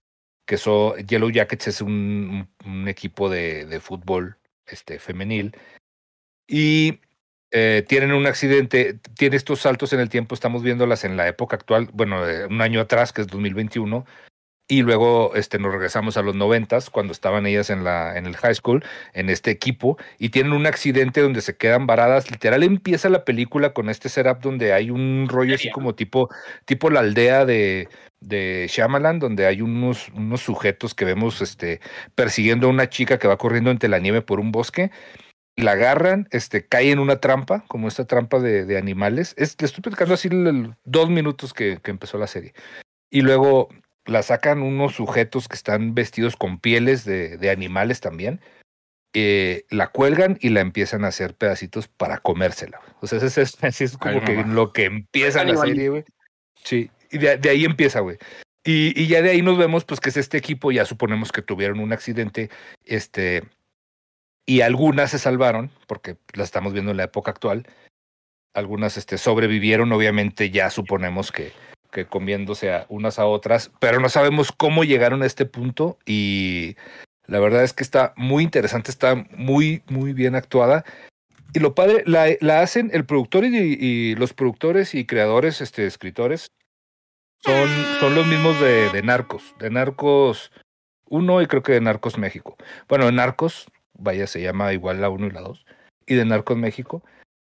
[0.51, 2.49] que son Yellow Jackets es un,
[2.89, 4.37] equipo de, de fútbol
[4.67, 5.57] este, femenil
[6.49, 6.99] y
[7.53, 11.55] eh, tienen un accidente, tiene estos saltos en el tiempo, estamos viéndolas en la época
[11.55, 14.05] actual, bueno, eh, un año atrás, que es 2021,
[14.67, 18.37] y luego este, nos regresamos a los noventas, cuando estaban ellas en, la, en el
[18.37, 23.09] high school, en este equipo, y tienen un accidente donde se quedan varadas, literal empieza
[23.09, 26.29] la película con este setup donde hay un rollo así como tipo,
[26.65, 27.89] tipo la aldea de,
[28.21, 31.81] de Shyamalan, donde hay unos, unos sujetos que vemos este,
[32.15, 34.91] persiguiendo a una chica que va corriendo entre la nieve por un bosque.
[35.57, 39.35] La agarran, este, cae en una trampa, como esta trampa de, de animales.
[39.37, 42.55] Es, le estoy platicando así el- dos minutos que, que empezó la serie.
[43.11, 43.69] Y luego
[44.07, 48.41] la sacan unos sujetos que están vestidos con pieles de, de animales también.
[49.13, 52.81] eh, la cuelgan y la empiezan a hacer pedacitos para comérsela.
[53.01, 54.55] O sea, ese es, así es como Ay, que mamá.
[54.55, 56.05] lo que empieza la serie, güey.
[56.63, 58.19] Sí, y de, ahí empieza, güey.
[58.65, 61.43] Y, y ya de ahí nos vemos, pues, que es este equipo, ya suponemos que
[61.43, 62.51] tuvieron un accidente,
[62.85, 63.43] este,
[64.47, 67.67] y algunas se salvaron, porque la estamos viendo en la época actual.
[68.55, 71.53] Algunas este, sobrevivieron, obviamente ya suponemos que,
[71.93, 76.77] que comiéndose a unas a otras, pero no sabemos cómo llegaron a este punto y
[77.27, 80.85] la verdad es que está muy interesante, está muy, muy bien actuada.
[81.53, 85.87] Y lo padre, la, la hacen el productor y, y los productores y creadores, este,
[85.87, 86.49] escritores,
[87.45, 87.69] son,
[88.01, 90.53] son los mismos de, de Narcos, de Narcos
[91.07, 92.57] 1 y creo que de Narcos México.
[92.89, 95.67] Bueno, de Narcos, vaya, se llama igual la 1 y la 2,
[96.07, 97.03] y de Narcos México.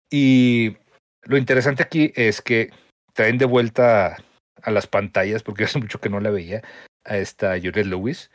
[0.10, 0.78] Y
[1.24, 2.72] lo interesante aquí es que
[3.14, 4.18] traen de vuelta
[4.62, 6.62] a las pantallas, porque hace mucho que no la veía,
[7.06, 8.32] a esta Juliette Lewis.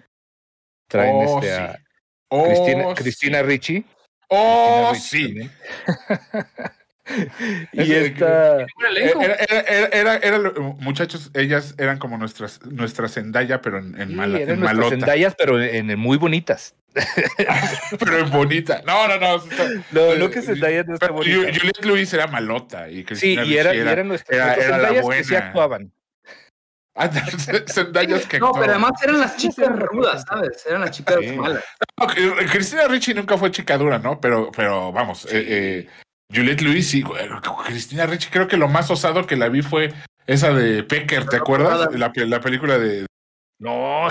[0.89, 1.83] Traen Oh, este, sí.
[2.29, 3.03] Oh, Cristina, sí.
[3.03, 3.85] Cristina Ricci.
[4.29, 5.51] Oh, Ricci sí.
[7.73, 8.63] y esta.
[8.63, 14.01] Era, era, era, era- era lo- muchachos, ellas eran como nuestras, nuestra Zendaya, pero en,
[14.01, 14.91] en, Sí, mala- eran en malota.
[14.91, 16.75] Zendayas, pero en, en muy bonitas.
[17.99, 18.81] Pero en bonita.
[18.87, 19.37] No, no, no.
[19.93, 21.37] No, eh, no que Zendaya no está pero bonita.
[21.51, 22.89] Ju- Juliette Lewis era malota.
[22.89, 25.47] Y Sí, Cristina y, era, era- nuestras era la Zendayas que sí buena.
[25.47, 25.93] actuaban.
[26.99, 27.11] Ah,
[27.69, 30.65] Zendayas que No, pero además eran las chicas rudas, ¿sabes?
[30.67, 31.33] Eran las chicas Sí.
[31.33, 31.63] malas.
[32.01, 32.07] No,
[32.51, 34.19] Cristina Ricci nunca fue chica dura, ¿no?
[34.19, 35.89] Pero, pero vamos, eh, eh,
[36.35, 37.25] Juliette Lewis sí, güey,
[37.67, 39.93] Cristina Ricci, creo que lo más osado que la vi fue
[40.27, 41.89] esa de Pecker, ¿te acuerdas?
[41.93, 43.07] La, la película de.
[43.59, 44.09] No,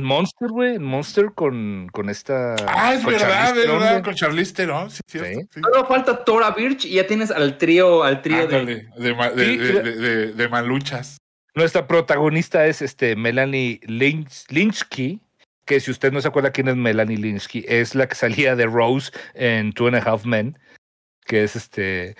[0.00, 0.78] Monster, güey.
[0.78, 2.54] Monster con, con esta.
[2.68, 5.00] Ah, es verdad, Charlize es Theron, verdad, con Charlize Theron, sí.
[5.06, 5.18] Sí.
[5.18, 5.60] sí.
[5.60, 8.86] Solo falta Tora Birch y ya tienes al trío, al trío de.
[8.96, 9.82] De, ma- de, Sí, de- mira.
[9.82, 11.16] de- de- de maluchas.
[11.56, 15.20] Nuestra protagonista es este Melanie Lynch, Linsky,
[15.64, 18.66] que si usted no se acuerda quién es Melanie Linsky, es la que salía de
[18.66, 20.56] Rose en Two and a Half Men,
[21.26, 22.16] que es este,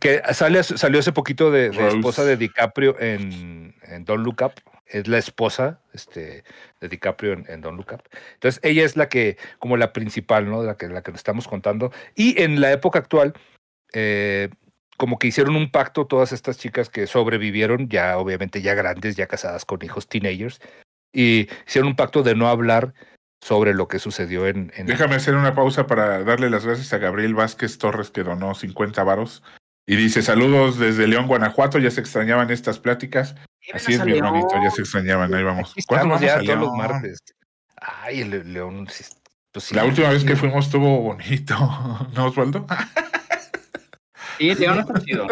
[0.00, 4.52] que sale, salió hace poquito de, esposa de DiCaprio en, en Don't Look Up,
[4.86, 6.44] es la esposa este,
[6.80, 8.02] de DiCaprio en, en Don't Look Up.
[8.34, 10.62] Entonces ella es la que, como la principal, ¿no?
[10.62, 11.92] La que, la que nos estamos contando.
[12.14, 13.34] Y en la época actual,
[13.92, 14.50] eh,
[14.96, 19.26] como que hicieron un pacto todas estas chicas que sobrevivieron, ya obviamente ya grandes, ya
[19.26, 20.60] casadas con hijos teenagers,
[21.12, 22.92] y hicieron un pacto de no hablar
[23.40, 24.72] sobre lo que sucedió en...
[24.76, 28.54] en Déjame hacer una pausa para darle las gracias a Gabriel Vázquez Torres que donó
[28.54, 29.42] 50 varos.
[29.86, 33.34] Y dice, saludos desde León, Guanajuato, ya se extrañaban estas pláticas.
[33.72, 35.74] Así es, mi hermanito, ya se extrañaban, ahí vamos.
[35.86, 37.18] ¿Cuándo vamos ya a todos los martes.
[37.76, 38.86] Ay, León...
[39.52, 39.74] pues sí.
[39.74, 41.56] La última vez que fuimos estuvo bonito,
[42.14, 42.66] ¿no, Osvaldo?
[44.40, 45.26] Sí, León está chido.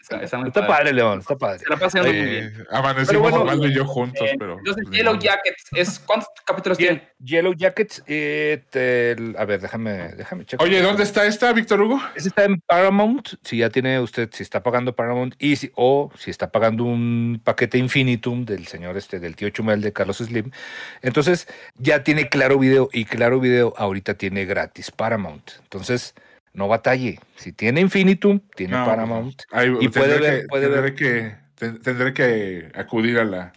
[0.00, 0.68] Está, está muy Está padre.
[0.78, 1.58] padre, León, está padre.
[1.58, 2.66] Se la pasa muy bien.
[2.70, 4.58] Amanecimos Pero bueno, y yo juntos, Eh, pero...
[4.58, 5.18] Entonces, pues, Yellow.
[5.18, 7.08] Jackets, es, ¿cuántos capítulos Ye- tiene?
[7.18, 10.66] Yellow Jackets, eh, te- a ver, déjame, déjame checar.
[10.66, 12.00] Oye, ¿dónde está esta, Víctor Hugo?
[12.14, 16.10] Ese está en Paramount, si ya tiene usted, si está pagando Paramount, y si, o
[16.16, 20.50] si está pagando un paquete Infinitum del señor este, del tío Chumel de Carlos Slim,
[21.02, 25.50] entonces ya tiene Claro Video, y Claro Video ahorita tiene gratis Paramount.
[25.62, 26.14] Entonces,
[26.52, 27.18] no batalle.
[27.36, 29.42] Si tiene Infinitum, tiene No, Paramount.
[29.80, 30.94] Y puede ver- que- puede tendré ver.
[30.94, 33.52] Que, ten- tendré que acudir a la...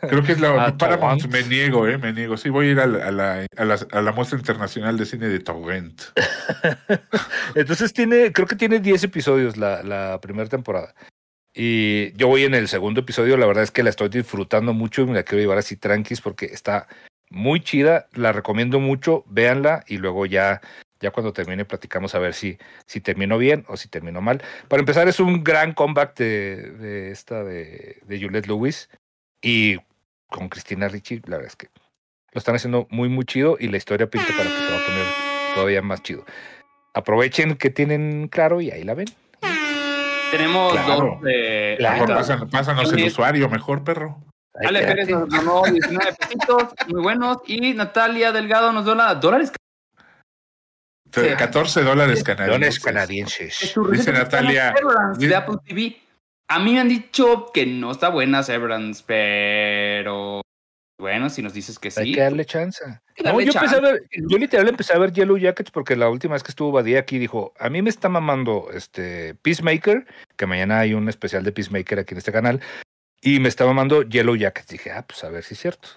[0.00, 0.66] Creo que es la...
[0.66, 1.44] A Paramount, Torrent.
[1.44, 1.98] me niego, ¿eh?
[1.98, 2.36] Me niego.
[2.36, 5.06] Sí, voy a ir a la, a la, a la, a la muestra internacional de
[5.06, 6.00] cine de Torrent.
[7.54, 10.94] Entonces tiene, creo que tiene 10 episodios la, la primera temporada.
[11.54, 15.02] Y yo voy en el segundo episodio, la verdad es que la estoy disfrutando mucho
[15.02, 16.86] y me la quiero llevar así tranquis porque está
[17.28, 20.60] muy chida, la recomiendo mucho, véanla y luego ya,
[21.02, 24.40] ya cuando termine platicamos a ver si, si terminó bien o si terminó mal.
[24.68, 28.88] Para empezar es un gran comeback de, de esta de, de Juliette Lewis
[29.42, 29.76] y
[30.28, 31.68] con Cristina Ricci, la verdad es que
[32.32, 34.86] lo están haciendo muy muy chido y la historia pinta para que se va a
[34.86, 35.06] poner
[35.54, 36.24] todavía más chido
[36.94, 39.08] aprovechen que tienen claro y ahí la ven.
[40.30, 41.18] Tenemos Claro.
[41.20, 41.28] dos.
[41.28, 42.06] eh, Claro.
[42.50, 44.18] Pásanos, el usuario, mejor, perro.
[44.66, 44.82] Ale.
[44.84, 47.38] Pérez nos donó 19 pesitos, muy buenos.
[47.46, 49.52] Y Natalia Delgado nos dona dólares.
[51.14, 51.20] Sí.
[51.36, 52.80] 14 dólares canadienses.
[52.80, 53.74] canadienses.
[53.90, 55.96] Dice Natalia- Severance de Apple TV.
[56.48, 60.42] A mí me han dicho que no está buena Severance, pero
[61.00, 62.14] bueno, si nos dices que Hay sí.
[62.14, 62.84] que darle chance.
[63.14, 63.92] que No, darle yo, empecé a chance.
[63.92, 67.00] ver, yo literal empecé a ver Yellow Jackets porque la última vez que estuvo Badía
[67.00, 70.06] aquí dijo, a mí me está mamando este Peacemaker,
[70.36, 72.60] que mañana hay un especial de Peacemaker aquí en este canal,
[73.20, 74.68] y me está mamando Yellow Jackets.
[74.68, 75.88] Dije, ah, pues a ver si es cierto.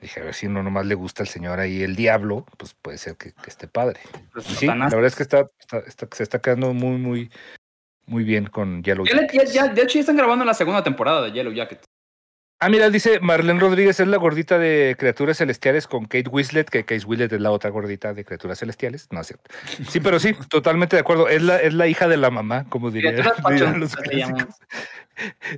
[0.00, 2.98] Dije, a ver si no nomás le gusta al señor ahí el diablo, pues puede
[2.98, 4.00] ser que, que esté padre.
[4.32, 7.30] Pues, sí, la verdad es que está, está- está- se está quedando muy, muy,
[8.06, 9.52] muy bien con Yellow Jackets.
[9.54, 11.80] ya- ya- de hecho, ya están grabando la segunda temporada de Yellow Jacket.
[12.58, 16.84] Ah, mira, dice Marlene Rodríguez es la gordita de Criaturas Celestiales con Kate Winslet, que
[16.86, 19.08] Kate Winslet es la otra gordita de Criaturas Celestiales.
[19.10, 19.50] No es cierto.
[19.90, 21.28] Sí, pero sí, totalmente de acuerdo.
[21.28, 23.12] Es la, es la hija de la mamá, como diría,
[23.50, 24.54] dirían los clásicos.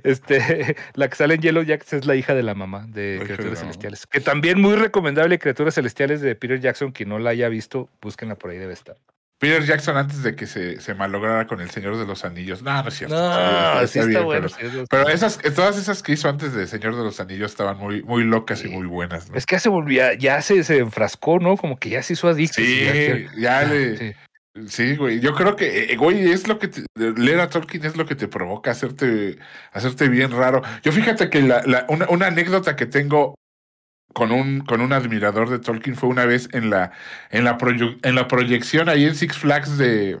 [0.03, 3.59] Este, la que sale en Yellow Jackets es la hija de la mamá de Criaturas.
[3.59, 4.05] Celestiales.
[4.05, 6.91] Que también muy recomendable Criaturas Celestiales de Peter Jackson.
[6.91, 8.97] Quien no la haya visto, búsquenla por ahí, debe estar.
[9.39, 12.61] Peter Jackson antes de que se, se malograra con El Señor de los Anillos.
[12.61, 13.15] No, no es cierto.
[13.15, 14.47] No, sí está bien, bueno.
[14.57, 17.77] Pero, sí pero esas, todas esas que hizo antes de Señor de los Anillos estaban
[17.77, 19.29] muy, muy locas y muy buenas.
[19.29, 19.35] ¿no?
[19.37, 21.55] Es que ya se volvía, ya se, se enfrascó, ¿no?
[21.57, 22.55] Como que ya se hizo adicto.
[22.61, 22.85] Sí,
[23.37, 23.97] ya ya le.
[23.97, 24.13] sí.
[24.67, 25.21] Sí, güey.
[25.21, 28.15] Yo creo que, eh, güey, es lo que te- leer a Tolkien es lo que
[28.15, 29.37] te provoca hacerte,
[29.71, 30.61] hacerte bien raro.
[30.83, 33.35] Yo fíjate que la, la- una, una anécdota que tengo
[34.13, 36.91] con un, con un admirador de Tolkien fue una vez en la,
[37.29, 37.57] en la,
[38.03, 40.19] en la proyección ahí en Six Flags de.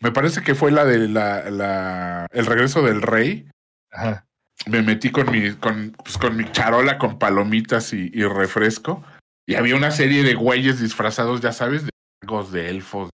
[0.00, 3.48] Me parece que fue la de la, la el regreso del rey.
[3.92, 4.26] Ajá.
[4.66, 9.04] Me metí con mi, con, pues, con mi charola con palomitas y, y refresco.
[9.46, 11.90] Y había una serie de güeyes disfrazados, ya sabes, de
[12.22, 13.10] magos, de elfos,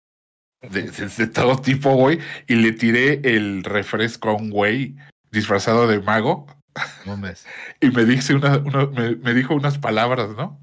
[0.63, 4.95] de, de- de todo tipo, güey, y le tiré el refresco a un güey
[5.33, 6.47] disfrazado de mago
[7.81, 10.61] Y me dice una, una- me, me dijo unas palabras, ¿no?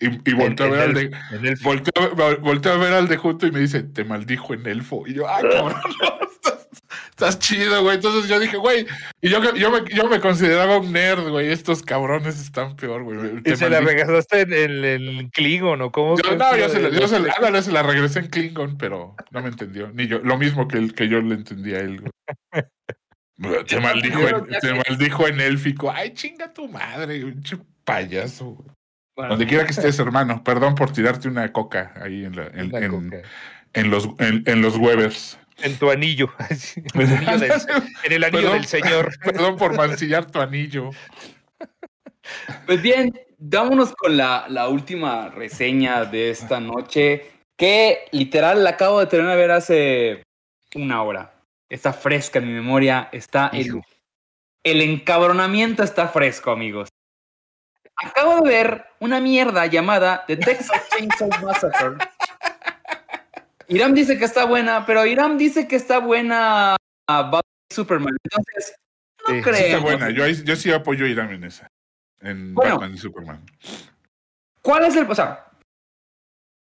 [0.00, 1.92] Y, y volteó a ver al de, en el- volteó,
[2.40, 5.04] volteó a ver al de junto y me dice, te maldijo en elfo.
[5.06, 6.68] Y yo, ah, cabrón, no, estás,
[7.10, 7.96] estás chido, güey.
[7.96, 8.84] Entonces yo dije, güey,
[9.20, 11.52] y yo, yo, me, yo me consideraba un nerd, güey.
[11.52, 13.36] Estos cabrones están peor, güey.
[13.38, 16.16] Y Te se la regresaste en el Klingon, ¿o cómo?
[16.20, 19.14] Yo, no, yo se, la, de- yo se la- se la regresé en Klingon, pero
[19.30, 19.88] no me entendió.
[19.92, 22.00] Ni yo, lo mismo que, el, que yo le entendí a él.
[22.00, 22.64] güey.
[23.66, 25.90] Te maldijo, en, te maldijo en élfico.
[25.90, 27.42] Ay, chinga tu madre, un
[27.84, 28.56] payaso.
[29.16, 30.42] Bueno, Donde quiera que estés, hermano.
[30.44, 33.22] Perdón por tirarte una coca ahí en, la, en, La en- coca.
[33.74, 35.38] en los, en, en los Webers.
[35.62, 36.32] En tu anillo.
[36.94, 37.52] En el anillo del,
[38.04, 38.52] en el anillo Perdón.
[38.58, 39.10] del señor.
[39.24, 40.90] Perdón por mancillar tu anillo.
[42.66, 49.00] Pues bien, vámonos con la, la última reseña de esta noche, que literal la acabo
[49.00, 50.22] de terminar de ver hace
[50.74, 51.34] una hora.
[51.72, 53.80] Está fresca en mi memoria, está el,
[54.62, 56.90] el encabronamiento está fresco, amigos.
[57.96, 61.96] Acabo de ver una mierda llamada The Texas Chainsaw Massacre.
[63.68, 66.76] Iram dice que está buena, pero Iram dice que está buena
[67.08, 68.16] a Batman y Superman.
[68.22, 68.76] Entonces,
[69.26, 69.56] no creo.
[69.56, 70.10] Sí está buena.
[70.10, 71.68] Yo, yo sí apoyo a Irán en esa.
[72.20, 72.74] En Bueno.
[72.74, 73.46] Batman y Superman.
[74.60, 75.10] ¿Cuál es el.
[75.10, 75.46] O sea,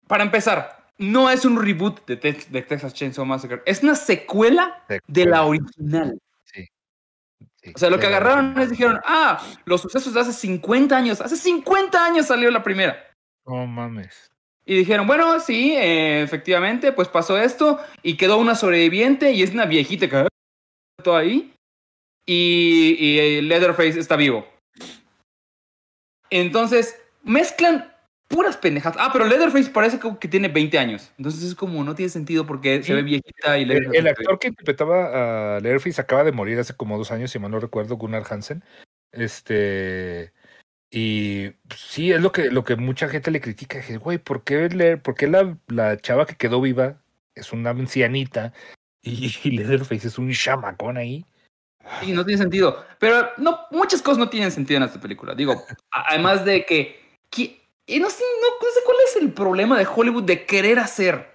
[0.07, 3.61] para empezar, no es un reboot de, Tex- de Texas Chainsaw Massacre.
[3.65, 6.19] Es una secuela de la original.
[6.43, 6.67] Sí,
[7.73, 11.21] O sea, lo que agarraron es dijeron, ah, los sucesos de hace 50 años.
[11.21, 12.97] Hace 50 años salió la primera.
[13.45, 14.29] No mames.
[14.65, 17.79] Y dijeron, bueno, sí, eh, efectivamente, pues pasó esto.
[18.03, 20.27] Y quedó una sobreviviente y es una viejita que
[21.03, 21.53] todo ahí.
[22.25, 24.45] Y, y eh, Leatherface está vivo.
[26.29, 27.91] Entonces, mezclan
[28.29, 28.95] puras pendejas.
[28.97, 31.11] Ah, pero Leatherface parece como que tiene 20 años.
[31.17, 32.83] Entonces es como, no tiene sentido porque Sí.
[32.83, 33.97] se ve viejita y Leatherface.
[33.97, 37.51] el actor que interpretaba a Leatherface acaba de morir hace como dos años, si mal
[37.51, 38.63] no recuerdo, Gunnar Hansen.
[39.11, 40.31] Este.
[40.91, 43.77] Y sí, es lo que, lo que mucha gente le critica.
[43.77, 47.01] Dije, güey, ¿por qué, le- por qué la, la chava que quedó viva
[47.35, 48.53] es una ancianita
[49.03, 51.25] y, y Leatherface es un chamacón ahí?
[52.01, 52.85] Sí, no tiene sentido.
[52.99, 55.33] Pero no, muchas cosas no tienen sentido en esta película.
[55.35, 56.99] Digo, además de que.
[57.31, 57.58] que-
[57.89, 61.33] y no sé, no, no sé cuál es el problema de Hollywood de querer hacer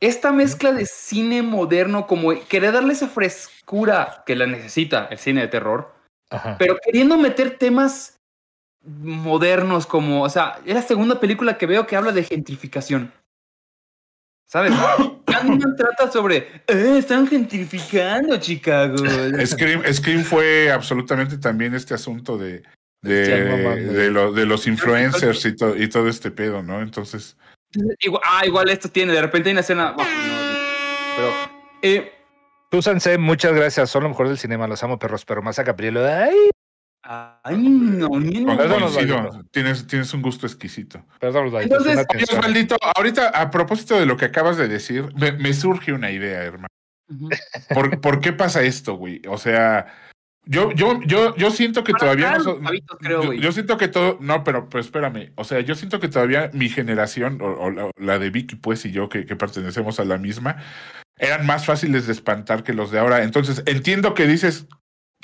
[0.00, 5.40] esta mezcla de cine moderno, como querer darle esa frescura que la necesita el cine
[5.40, 5.94] de terror,
[6.30, 6.56] Ajá.
[6.58, 8.18] pero queriendo meter temas
[8.84, 13.12] modernos como, o sea, es la segunda película que veo que habla de gentrificación.
[14.46, 14.72] ¿Sabes?
[15.26, 18.96] Candyman trata sobre, "Eh, están gentrificando Chicago.
[19.46, 22.62] Scream, Scream fue absolutamente también este asunto de,
[23.06, 23.92] de, mamando.
[23.92, 26.80] de, lo- de los influencers y, to- y todo este pedo, ¿no?
[26.82, 27.36] Entonces,
[28.00, 29.92] Igual, ah, igual esto tiene, de repente hay una escena.
[29.92, 31.32] bueno, no, pero.
[31.82, 32.12] eh,
[32.72, 33.90] Susan C., muchas gracias.
[33.90, 34.66] Son lo mejor del cinema.
[34.66, 35.24] Los amo, perros.
[35.24, 35.96] Pero más a Gabriel.
[35.98, 36.50] ¡Ay!
[37.02, 38.56] ay, no, ni- no.
[38.56, 41.04] Coincido, tienes, tienes un gusto exquisito.
[41.20, 42.38] Perdón, Entonces, atención.
[42.40, 46.42] Osvaldito, ahorita a propósito de lo que acabas de decir, me, me surge una idea,
[46.42, 46.66] hermano.
[47.08, 47.28] Ujú.
[47.72, 49.22] ¿Por, por qué pasa esto, güey?
[49.28, 49.86] O sea,
[50.46, 52.56] yo, yo, yo, yo siento que Para todavía no
[52.98, 56.50] creo, yo, siento que todo, no, pero, pero espérame, o sea, yo siento que todavía
[56.52, 60.04] mi generación, o, o la, la de Vicky, pues, y yo, que, que pertenecemos a
[60.04, 60.56] la misma,
[61.18, 63.22] eran más fáciles de espantar que los de ahora.
[63.24, 64.66] Entonces, entiendo que dices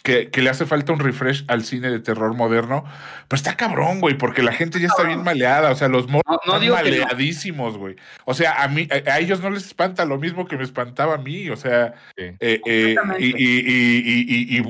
[0.02, 2.82] que, que le hace falta un refresh al cine de terror moderno,
[3.28, 6.24] pero está cabrón, güey, porque la gente ya está bien maleada, o sea, los morros
[6.26, 7.02] No, no están digo que no.
[7.04, 7.94] maleadísimos, güey.
[8.24, 11.14] O sea, a mí, a, a ellos no les espanta lo mismo que me espantaba
[11.14, 12.24] a mí, o sea, Sí.
[12.40, 13.24] eh, eh, y, Completamente.
[13.24, 14.62] y- y- y- y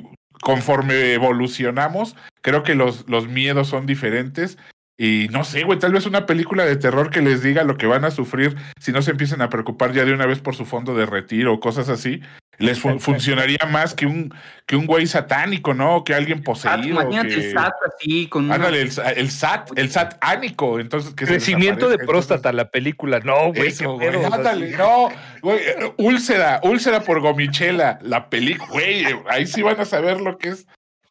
[0.42, 4.58] conforme evolucionamos, creo que los, los miedos son diferentes.
[4.98, 7.86] Y no sé, güey, tal vez una película de terror que les diga lo que
[7.86, 10.64] van a sufrir si no se empiezan a preocupar ya de una vez por su
[10.66, 12.20] fondo de retiro o cosas así,
[12.62, 14.32] les fu- funcionaría más que un,
[14.66, 16.04] que un güey satánico, ¿no?
[16.04, 17.02] Que alguien SAT, poseído.
[17.02, 20.80] imagínate que- el SAT así con una- Ándale, el, sa- el SAT, el SAT ánico,
[20.80, 23.20] entonces que Crecimiento de próstata, la película.
[23.20, 23.98] No, güey, eso,
[24.32, 25.08] Ándale, no,
[25.42, 25.60] güey,
[25.98, 30.66] úlcera, úlcera por gomichela, la película, güey, ahí sí van a saber lo que es.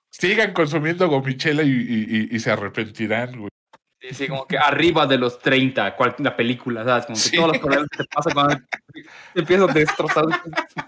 [0.09, 3.50] Sigan consumiendo gomichela y, y- y- y se arrepentirán, güey.
[4.01, 7.05] Sí, sí, como que arriba de los 30, cual- la película, ¿sabes?
[7.05, 7.35] Como que Sí.
[7.35, 8.57] todos los problemas que te pasan cuando
[9.35, 10.25] te empiezas a destrozar.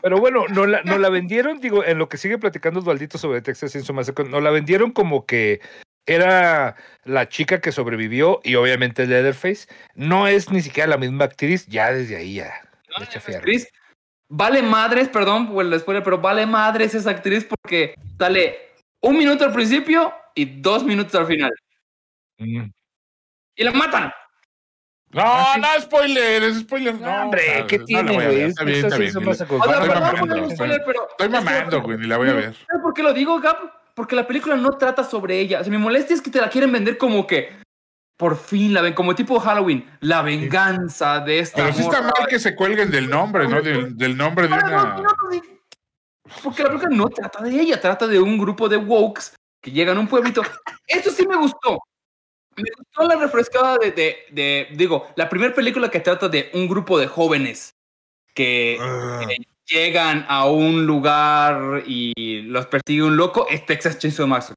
[0.01, 3.41] Pero bueno, no la, no la vendieron, digo, en lo que sigue platicando Osvaldito sobre
[3.43, 5.61] Texas Chainsaw Massacre, no la vendieron como que
[6.07, 9.68] era la chica que sobrevivió y obviamente Leatherface.
[9.93, 12.51] No es ni siquiera la misma actriz, ya desde ahí ya.
[13.09, 13.43] chafiaron.
[13.43, 13.68] Chris,
[14.28, 18.57] vale madres, perdón por el spoiler, pero vale madres esa actriz porque sale
[19.01, 21.51] un minuto al principio y dos minutos al final.
[22.39, 22.70] Mm.
[23.55, 24.11] Y la matan.
[25.11, 25.61] No, Ah, sí.
[25.61, 26.99] no, spoiler, es spoiler.
[26.99, 28.41] No, hombre, no, ¿qué no tiene, güey?
[28.41, 29.13] Está bien, está bien.
[30.49, 32.55] Estoy mamando, güey, ni la voy a ver.
[32.55, 33.57] ¿Sabes por qué lo digo, Gap?
[33.93, 35.59] Porque la película no trata sobre ella.
[35.59, 37.61] O sea, mi molestia es que te la quieren vender como que
[38.17, 41.57] por fin la ven, como tipo Halloween, la venganza de esta.
[41.63, 43.61] Pero sí está mal que se cuelguen del nombre, ¿no?
[43.61, 44.95] Del, del nombre de una.
[44.95, 45.09] no, no,
[46.43, 49.97] Porque la película no trata de ella, trata de un grupo de wokes que llegan
[49.97, 50.41] a un pueblito.
[50.87, 51.79] Eso sí me gustó.
[52.57, 56.67] Me gustó la refrescada de, de, de- digo, la primera película que trata de un
[56.67, 57.73] grupo de jóvenes
[58.35, 59.21] que Ah.
[59.65, 64.55] llegan a un lugar y los persigue un loco, es Texas Chainsaw Massacre.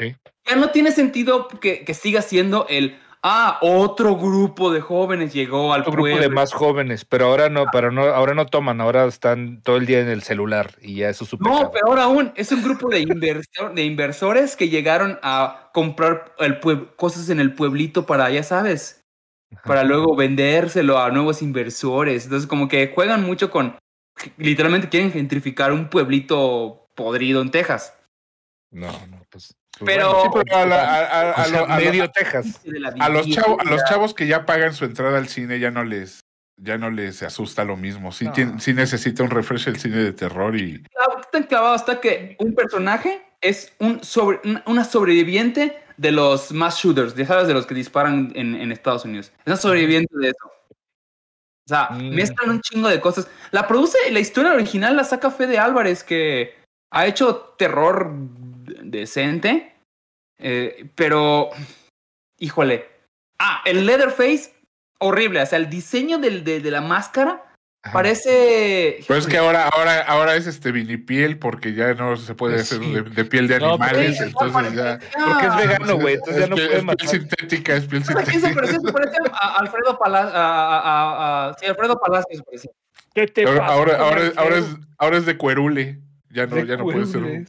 [0.00, 0.16] Sí.
[0.46, 5.72] Ya no tiene sentido que, que siga siendo el, ah, otro grupo de jóvenes llegó
[5.72, 6.34] al Otro grupo de pueblo.
[6.36, 10.00] más jóvenes, pero ahora no, pero no, ahora no toman, ahora están todo el día
[10.00, 11.70] en el celular y ya eso es su No, pecado.
[11.72, 16.60] peor aún, es un grupo de, inversor- de inversores que llegaron a comprar el
[16.94, 19.00] cosas en el pueblito para, ya sabes,
[19.64, 22.24] para luego vendérselo a nuevos inversores.
[22.24, 23.76] Entonces, como que juegan mucho con,
[24.36, 27.98] literalmente quieren gentrificar un pueblito podrido en Texas.
[28.70, 29.56] No, no, pues.
[29.78, 31.84] Pues Pero- bueno, Sí, pero a, la- a- a- o a sea, lo- a lo-
[31.84, 32.62] medio Texas.
[32.64, 33.70] De la a los chavos, a vivienda.
[33.70, 36.20] los chavos que ya pagan su entrada al cine ya no les,
[36.60, 38.12] ya no les asusta lo mismo.
[38.12, 38.32] Sí, No.
[38.32, 42.36] tien- sí necesita un refresh el cine de terror y Clav- tan clavado hasta que
[42.38, 47.54] un personaje es un sobre, una- una sobreviviente de los mass shooters, ya sabes, de
[47.54, 49.32] los que disparan en, en Estados Unidos.
[49.38, 50.46] Es una sobreviviente de eso.
[51.66, 52.10] O sea, Mm.
[52.14, 53.26] mezclan un chingo de cosas.
[53.50, 56.54] La produce, la historia original la saca Fede Álvarez, que
[56.92, 58.10] ha hecho terror
[58.94, 59.74] decente,
[60.38, 61.50] eh, pero,
[62.38, 62.86] híjole.
[63.38, 64.54] Ah, el Leatherface,
[64.98, 65.42] horrible.
[65.42, 67.42] O sea, el diseño del, de, de la máscara
[67.82, 67.92] Ajá.
[67.92, 68.98] parece...
[69.06, 72.78] Pero es que ahora, ahora, ahora es este vinipiel porque ya no se puede hacer
[72.78, 72.92] sí.
[72.94, 74.98] de, de piel de No, animales, entonces ya.
[75.26, 77.08] Porque es vegano, güey, entonces ya es no piel, puede es piel matar.
[77.08, 78.60] sintética, es piel ¿Sabes qué se sintética.
[78.60, 78.80] parece?
[78.86, 80.32] Se parece a Alfredo Palacios.
[80.34, 82.70] A, a- a- sí, Alfredo Palacios parece.
[83.14, 84.86] ¿Qué te Ahora, pasa ahora, ahora, es, ahora, es, dedo?
[84.98, 86.00] ahora es de cuerule.
[86.34, 87.22] Ya no, De ya no puede ser.
[87.22, 87.48] un-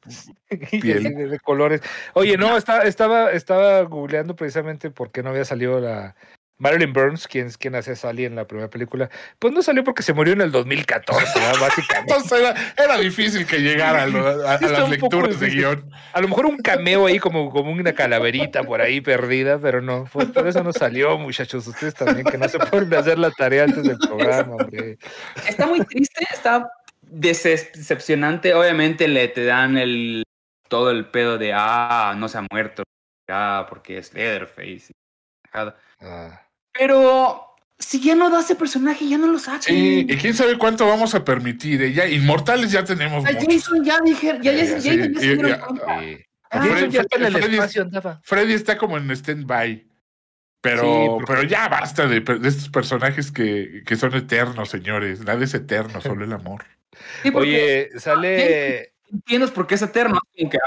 [0.81, 1.03] piel.
[1.03, 1.81] de, de colores.
[2.13, 6.15] Oye, no, está, estaba, estaba googleando precisamente por qué no había salido la
[6.57, 9.09] Marilyn Burns, quien, quien hace Sally en la primera película.
[9.39, 11.53] Pues no salió porque se murió en el 2014, ¿verdad?
[11.59, 12.13] básicamente.
[12.15, 15.49] Entonces era, era difícil que llegara a, lo- a- a Sí, está las lecturas de
[15.49, 15.89] guion.
[16.13, 20.05] A lo mejor un cameo ahí como, como una calaverita por ahí perdida, pero no,
[20.13, 21.67] pues por eso no salió, muchachos.
[21.67, 24.97] Ustedes también que no se pueden hacer la tarea antes del programa, hombre.
[25.49, 26.69] Está muy triste, está
[27.09, 28.53] decepcionante.
[28.53, 30.23] Obviamente le te dan el
[30.67, 32.83] todo el pedo de ah, no se ha muerto.
[33.29, 34.91] Ah, porque es Leatherface.
[35.53, 36.41] Ah,
[36.73, 39.61] Pero si ya no da ese personaje, ya no lo saquen.
[39.75, 41.81] Sí, y quién sabe cuánto vamos a permitir.
[41.81, 43.29] eh, Ya, inmortales ya tenemos A.
[43.33, 45.65] Jason ya dije, ya, ya, ya, Sí, ya, ya.
[46.51, 48.21] Ah, Fred- ya está en el Freddy- espacio, andaba.
[48.23, 49.87] Freddy está como en stand-by.
[50.61, 55.21] Pero, Sí, porque- pero ya basta de, de estos personajes que, que son eternos, señores.
[55.23, 56.63] Nada es eterno, solo el amor.
[57.23, 60.19] Sí, Oye, sale entiendes por qué es eterno.
[60.35, 60.57] Que.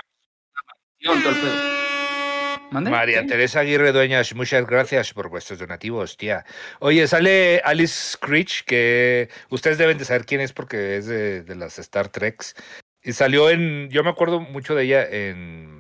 [2.71, 2.91] ¿Mande?
[2.91, 3.25] María.
[3.27, 6.45] Teresa Aguirre Dueñas, muchas gracias por vuestros donativos, tía.
[6.81, 11.55] Oye, sale Alice Screech, que ustedes deben de saber quién es porque es de, de
[11.55, 12.55] las Star Treks.
[13.03, 15.78] Y salió en, yo me acuerdo mucho de ella en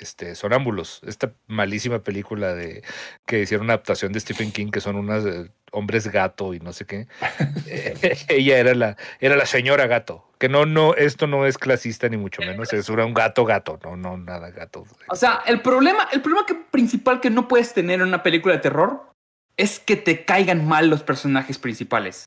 [0.00, 2.82] este Sonámbulos, esta malísima película de
[3.26, 6.72] que hicieron una adaptación de Stephen King, que son unos eh, hombres gato y no
[6.72, 7.06] sé qué.
[7.66, 10.26] Eh, ella era la, era la señora gato.
[10.38, 13.96] Que no, no, esto no es clasista ni mucho menos, es un gato gato, no,
[13.96, 14.86] no, nada gato.
[15.08, 18.54] O sea, el problema, el problema que, principal que no puedes tener en una película
[18.54, 19.12] de terror
[19.56, 22.24] es que te caigan mal los personajes principales.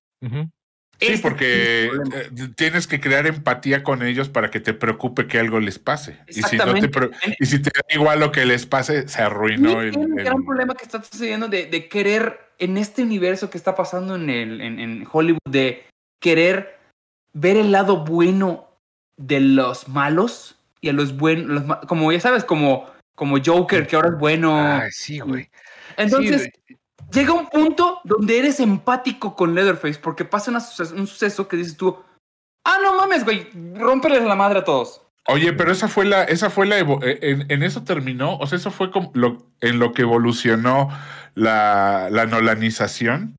[1.08, 5.28] Sí, Ese porque el eh, tienes que crear empatía con ellos para que te preocupe
[5.28, 6.20] que algo les pase.
[6.28, 6.89] Y si, no te,
[7.39, 10.76] y si te da igual lo que les pase, se arruinó el, el- gran problema
[10.76, 14.80] que está sucediendo de, de querer, en este universo que está pasando en, el, en,
[14.80, 15.86] en Hollywood, de
[16.22, 16.78] querer
[17.34, 18.70] ver el lado bueno
[19.18, 24.10] de los malos y a los buenos, como ya sabes, como, como Joker, que ahora
[24.10, 24.82] es bueno.
[24.91, 25.49] Sí, güey.
[25.97, 26.76] Entonces, Sí,
[27.12, 31.97] llega un punto donde eres empático con Leatherface porque pasa un suceso que dices tú,
[32.66, 35.01] ah, no mames, güey, rómpeles la madre a todos.
[35.28, 38.72] Oye, pero esa fue la, esa fue la, eh, en, eso terminó, o sea, eso
[38.72, 40.89] fue como lo, en lo que evolucionó
[41.34, 43.38] la, la nolanización.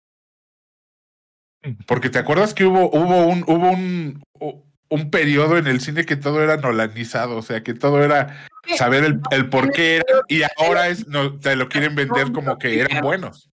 [1.87, 6.43] Porque te acuerdas que hubo, hubo un, hubo un, periodo en el cine que todo
[6.43, 8.47] era nolanizado, o sea, que todo era
[8.77, 11.07] saber el, el por qué eran, y ahora es,
[11.41, 13.51] te lo quieren vender como que eran buenos.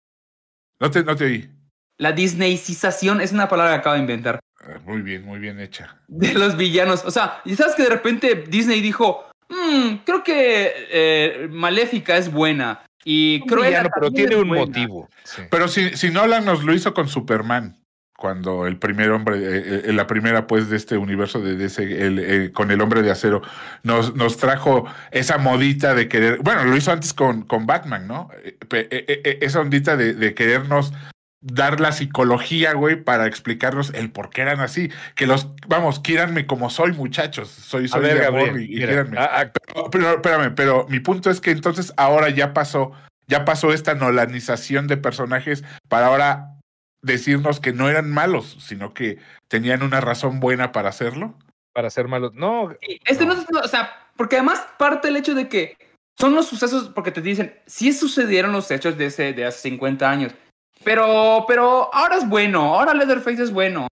[0.80, 1.50] No te, no te oí.
[1.98, 4.40] La Disneycización es una palabra que acabo de inventar.
[4.60, 5.96] Ah, Muy bien, muy bien hecha.
[6.08, 7.04] de los villanos.
[7.04, 12.30] O sea, y sabes que de repente Disney dijo, "Mm, creo que eh, Maléfica es
[12.30, 12.82] buena.
[13.04, 14.66] Y Un Cruella villano, pero tiene un buena.
[14.66, 15.08] motivo.
[15.24, 15.42] sí.
[15.50, 17.77] Pero si, si Nolan nos lo hizo con Superman,
[18.18, 22.18] cuando el primer hombre, eh, eh, la primera pues de este universo de, DC, el,
[22.18, 23.42] eh, con el hombre de acero,
[23.84, 28.28] nos, nos trajo esa modita de querer, bueno, lo hizo antes con, con Batman, ¿no?
[28.42, 28.88] Eh, eh,
[29.24, 30.92] eh, esa ondita de, de querernos
[31.40, 34.90] dar la psicología, güey, para explicarnos el por qué eran así.
[35.14, 37.48] Que los, vamos, quieranme como soy, muchachos.
[37.48, 39.18] Soy, soy ver, de amor Gabriel, y, y mira, quiéranme.
[39.18, 42.90] a- a- Pero, pero, espérame, pero mi punto es que entonces ahora ya pasó,
[43.28, 46.57] ya pasó esta nolanización de personajes para ahora
[47.02, 49.18] decirnos que no eran malos, sino que
[49.48, 51.34] tenían una razón buena para hacerlo.
[51.72, 52.34] para ser malos.
[52.34, 53.34] No, Sí, Este no.
[53.34, 55.76] es, no, o sea, porque además parte el hecho de que
[56.18, 60.10] son los sucesos, porque te dicen, sí sucedieron los hechos de, ese, de hace 50
[60.10, 60.34] años,
[60.82, 63.86] pero, pero ahora es bueno, ahora Leatherface es bueno.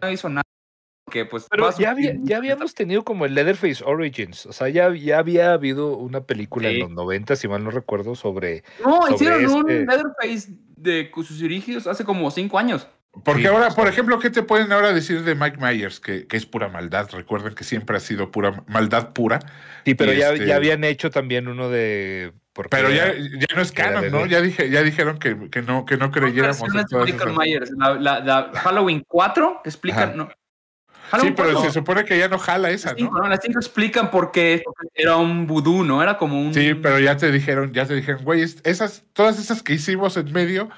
[0.00, 0.44] No hizo nada.
[1.10, 4.46] Que pues pero ya, había- sufrir ya habíamos tenido como el Leatherface Origins.
[4.46, 6.76] O sea, ya, ya había habido una película Sí.
[6.76, 8.62] en los 90, si mal no recuerdo, sobre.
[8.84, 12.86] No, sobre hicieron un este- Leatherface de sus orígenes hace como 5 años.
[13.24, 15.98] Porque Sí, ahora, por ejemplo, ¿qué te pueden ahora decir de Mike Myers?
[15.98, 17.08] Que, que es pura maldad.
[17.10, 19.40] Recuerden que siempre ha sido pura maldad pura.
[19.84, 22.32] Sí, pero ya, este- ya habían hecho también uno de.
[22.70, 24.26] Pero ya, ya no es canon, ¿no?
[24.26, 28.18] Ya dije, ya dijeron que, que no, que no creyéramos en todas Myers, la, la-
[28.20, 30.16] la Halloween 4 que explican.
[30.16, 30.28] No,
[31.20, 33.22] Sí, pero 4, se supone que ya no jala esa, las cinco, ¿no?
[33.24, 33.28] ¿no?
[33.28, 34.62] Las 5 explican por qué
[34.94, 36.02] era un vudú, ¿no?
[36.02, 36.52] Era como un.
[36.54, 40.16] Sí, pero ya te dijeron, ya te dijeron, güey, es- esas, todas esas que hicimos
[40.16, 40.68] en medio,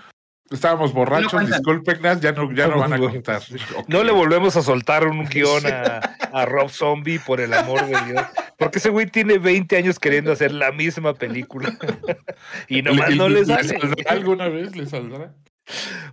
[0.50, 1.58] estábamos borrachos, cuentan.
[1.58, 3.42] discúlpenas, ya no, ya no van a contar.
[3.88, 5.98] No le volvemos a soltar un guion a,
[6.32, 8.24] a Rob Zombie, por el amor de Dios.
[8.58, 11.76] Porque ese güey tiene 20 años queriendo hacer la misma película.
[12.68, 13.78] y nomás no le sale.
[14.06, 15.32] ¿Alguna vez le saldrá?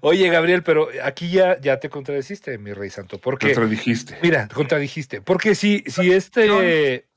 [0.02, 3.18] Oye, Gabriel, pero aquí ya, ya te contradeciste, mi rey santo.
[3.20, 4.18] Porque, Contradijiste.
[4.22, 5.22] mira, contradijiste.
[5.22, 7.08] Porque si, si este.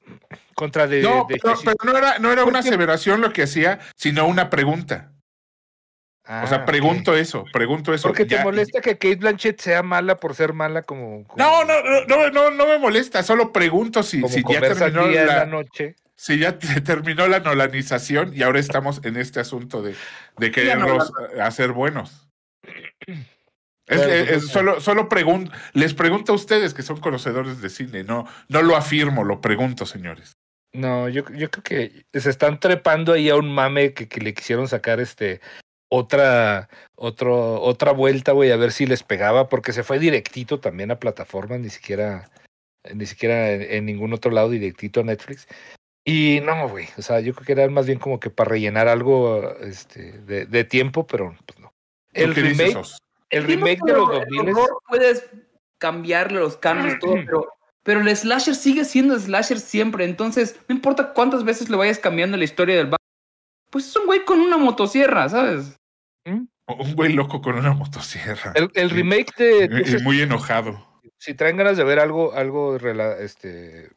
[0.54, 1.02] Contra de.
[1.02, 5.12] No, de pero, no era, no era una aseveración lo que hacía, sino una pregunta.
[6.24, 6.64] Ah, o sea, ok.
[6.66, 8.06] pregunto eso, pregunto eso.
[8.08, 11.24] Porque te molesta que Kate Blanchett sea mala por ser mala como.
[11.26, 15.24] como- No, no, no, no, me molesta, solo pregunto si, Como si ya terminó la
[15.24, 15.96] la, noche.
[16.16, 19.94] si ya te- terminó la nolanización y ahora estamos en este asunto de,
[20.38, 22.29] de quererlos eh, hacer buenos.
[23.06, 23.16] Es,
[23.98, 28.04] Claro, es- es solo, solo pregun- les pregunto a ustedes que son conocedores de cine,
[28.04, 30.32] no, no lo afirmo, lo pregunto, señores.
[30.72, 34.34] No, yo, yo creo que se están trepando ahí a un mame que, que le
[34.34, 35.40] quisieron sacar este
[35.92, 40.92] otra otro, otra vuelta, güey, a ver si les pegaba, porque se fue directito también
[40.92, 42.30] a plataformas, ni siquiera,
[42.94, 45.48] ni siquiera en, en ningún otro lado, directito a Netflix.
[46.06, 48.86] Y no, güey, o sea, yo creo que era más bien como que para rellenar
[48.86, 51.59] algo este, de, de tiempo, pero pues no.
[51.59, 51.59] ¿Tú
[52.12, 52.76] El remake,
[53.30, 55.30] el remake de los el 2000 horror puedes
[55.78, 57.46] cambiarle los cambios, todo, pero,
[57.82, 60.04] pero el slasher sigue siendo slasher siempre.
[60.04, 62.98] Entonces, no importa cuántas veces le vayas cambiando la historia del bar,
[63.70, 65.76] pues es un güey con una motosierra, ¿sabes?
[66.26, 66.48] Un
[66.94, 68.52] güey loco con una motosierra.
[68.54, 69.84] el, el remake de...
[69.98, 70.86] Y muy enojado.
[71.18, 73.90] si traen ganas de ver algo, algo rela- este,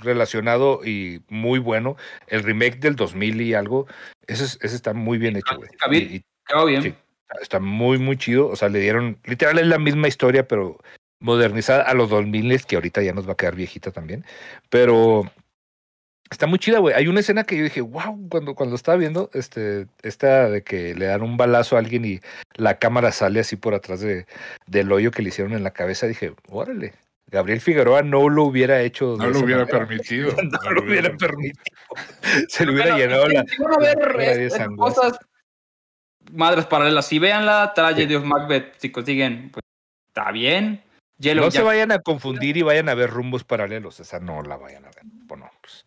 [0.00, 1.96] relacionado y muy bueno,
[2.26, 3.86] el remake del 2000 y algo,
[4.26, 5.70] ese, es- ese está muy bien hecho, güey.
[6.14, 6.82] Y Quedó bien.
[6.82, 6.94] Sí.
[7.40, 8.48] Está muy, muy chido.
[8.48, 10.78] O sea, le dieron, literal es la misma historia, pero
[11.20, 14.24] modernizada a los 2000 que ahorita ya nos va a quedar viejita también.
[14.70, 15.30] Pero
[16.30, 16.94] está muy chida, güey.
[16.94, 20.94] Hay una escena que yo dije, wow, cuando, cuando estaba viendo, este, esta de que
[20.94, 22.20] le dan un balazo a alguien y
[22.54, 24.26] la cámara sale así por atrás de,
[24.66, 26.94] del hoyo que le hicieron en la cabeza, dije, órale.
[27.28, 29.16] Gabriel Figueroa no lo hubiera hecho.
[29.18, 29.78] No lo hubiera manera.
[29.80, 30.30] permitido.
[30.62, 31.64] No lo hubiera permitido.
[32.48, 34.44] Se le hubiera Bueno, llenado la.
[34.44, 35.18] este, cosas
[36.32, 37.06] madres paralelas.
[37.06, 39.62] Si veanla, Tragedy of Macbeth, si consiguen, pues
[40.08, 40.82] está bien.
[41.18, 44.00] Yellow No se vayan a confundir y vayan a ver rumbos paralelos.
[44.00, 45.02] Esa no la vayan a ver.
[45.04, 45.86] Bueno, pues,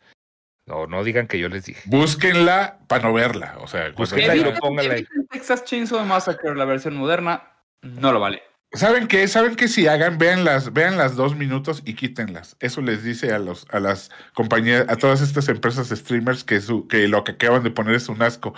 [0.66, 1.82] no, no digan que yo les dije.
[1.86, 3.58] Búsquenla para no verla.
[3.60, 5.08] O sea, Búsquenla y no pónganla ahí.
[5.30, 7.44] Texas Chainsaw Massacre, la versión moderna,
[7.82, 8.44] no lo vale.
[8.74, 9.28] ¿Saben qué?
[9.28, 9.68] ¿Saben qué?
[9.68, 12.56] Si hagan, vean las, vean las dos minutos y quítenlas.
[12.60, 16.88] Eso les dice a los, a las compañías, a todas estas empresas streamers que su,
[16.88, 18.54] que lo que acaban de poner es un asco.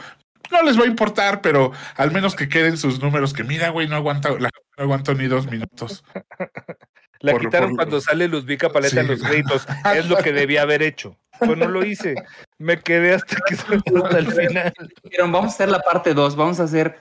[0.51, 3.87] No les va a importar, pero al menos que queden sus números, que mira, güey,
[3.87, 6.03] no aguanta, la- no aguanto ni dos minutos.
[7.19, 9.11] La Por- quitaron por- cuando sale Luzbica Paleta en Sí.
[9.11, 9.67] los créditos.
[9.95, 11.15] Es lo que debía haber hecho.
[11.37, 12.15] Pues no lo hice.
[12.57, 14.73] Me quedé hasta que hasta el final.
[15.03, 16.97] Dijeron, vamos a hacer la parte 2, vamos a hacer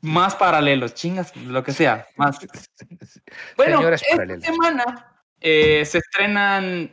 [0.00, 2.36] más paralelos, chingas, lo que sea, más.
[3.56, 6.92] Bueno, Señoras esta semana eh, se estrenan.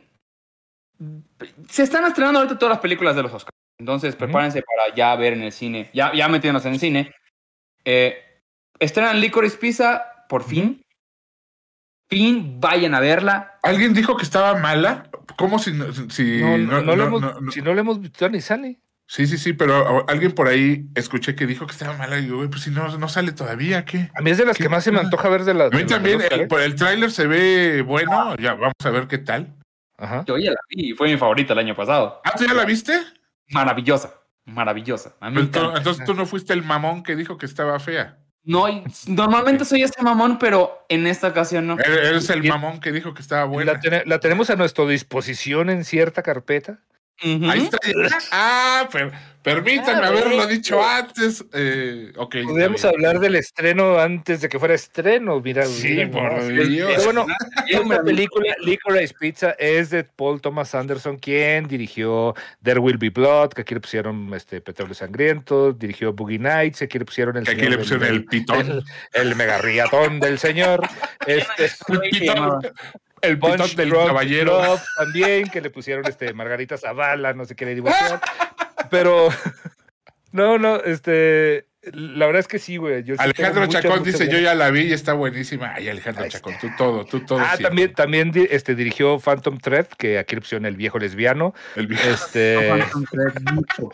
[1.68, 3.56] Se están estrenando ahorita todas las películas de los Oscars.
[3.78, 7.14] Entonces, prepárense para ya ver en el cine, ya, ya metiéndonos en el cine.
[7.84, 8.16] Eh,
[8.78, 10.84] estrenan Licorice Pizza, por fin.
[12.08, 13.58] Fin, vayan a verla.
[13.62, 15.08] ¿Alguien dijo que estaba mala?
[15.36, 15.90] ¿Cómo si no?
[16.10, 18.40] Si No, no, no lo no- hemos, no- no- si no lo hemos visto ni
[18.40, 18.78] sale.
[19.06, 22.18] Sí, sí, sí, pero alguien por ahí escuché que dijo que estaba mala.
[22.18, 24.10] Y digo, güey, pues si no, no sale todavía, ¿qué?
[24.14, 25.72] A mí es de las ¿Qué que más se me antoja ver de las.
[25.72, 26.46] A mí también, el, ¿eh?
[26.46, 28.36] por el tráiler se ve bueno.
[28.36, 29.54] Ya, vamos a ver qué tal.
[29.98, 30.24] Ajá.
[30.26, 32.20] Yo ya la vi, fue mi favorita el año pasado.
[32.24, 32.92] Ah, ¿tú ya la viste?
[33.52, 35.14] Maravillosa, maravillosa.
[35.20, 35.78] A mí me Pues tú- encanta.
[35.78, 38.18] entonces tú no fuiste el mamón que dijo que estaba fea.
[38.44, 38.64] No,
[39.06, 41.78] normalmente soy ese mamón, pero en esta ocasión no.
[41.78, 43.78] Eres el mamón que dijo que estaba buena.
[43.84, 46.80] La, la tenemos a nuestra disposición en cierta carpeta.
[47.20, 47.78] Ahí está.
[48.32, 50.46] Ah, per- permítanme haberlo bueno.
[50.48, 51.44] dicho antes.
[51.52, 52.34] Eh, ok.
[52.34, 52.94] está Podríamos bien.
[52.94, 55.40] hablar del estreno antes de que fuera estreno.
[55.40, 56.46] Mira, Sí, mira por.
[56.48, 56.90] Dios.
[56.96, 57.26] Pero bueno,
[57.68, 63.50] esta película, Licorice Pizza, es de Paul Thomas Anderson, quien dirigió There Will Be Blood,
[63.50, 67.44] que aquí le pusieron este, Petróleo Sangriento, dirigió Boogie Nights, que aquí le pusieron el
[67.44, 68.70] Que aquí señor le del- pusieron el pitón.
[68.70, 68.84] el,
[69.28, 70.80] el mega riatón del señor.
[71.26, 72.58] Este, El pitón,
[73.22, 74.60] el Punch del caballero.
[74.96, 77.88] También, que le pusieron este Margarita Zavala, no sé qué le digo.
[78.90, 79.28] Pero
[80.32, 83.02] no, no, este la verdad es que sí, güey.
[83.02, 85.72] yo Alejandro Chacón dice, yo ya la vi y está buenísima.
[85.74, 87.40] Ay, Alejandro Ahí Chacón, tú todo, tú todo.
[87.40, 87.64] Ah, siempre.
[87.66, 87.92] también,
[88.32, 91.54] también este, dirigió Phantom Thread, que aquí le pusieron el viejo lesbiano.
[91.74, 92.08] El viejo.
[92.08, 93.90] Este, Phantom Thread mucho.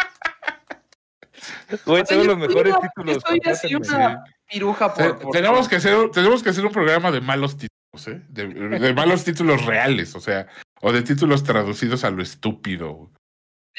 [1.86, 3.14] güey, tengo los mejores títulos.
[3.14, 4.06] yo soy así contrátenme.
[4.06, 7.56] una piruja Te- por, por- tenemos, que hacer, tenemos que hacer un programa de malos
[7.56, 8.22] títulos, ¿eh?
[8.28, 10.46] De, de malos títulos reales, o sea,
[10.80, 13.10] o de títulos traducidos a lo estúpido.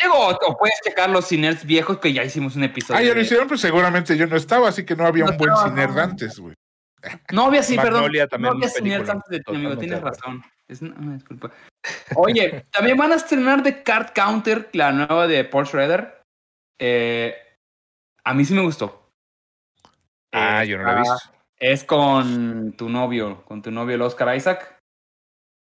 [0.01, 2.99] Digo, o puedes checar los ciners viejos que ya hicimos un episodio.
[2.99, 5.31] Ah, ya lo de- hicieron, pues seguramente yo no estaba, así que no había No
[5.31, 6.01] un buen ciner no.
[6.01, 6.55] antes, güey.
[7.31, 8.03] No había sí, perdón.
[8.03, 10.43] También, no había ciners antes de ti, amigo, tienes razón.
[10.67, 11.51] Es una, una disculpa.
[12.15, 16.21] Oye, también van a estrenar The Card Counter, la nueva de Paul Schrader.
[16.79, 17.35] Eh,
[18.23, 19.09] a mí sí me gustó.
[20.33, 21.15] Ah, Eh, yo no lo he visto.
[21.59, 24.77] Es con tu novio, con tu novio el Oscar Isaac.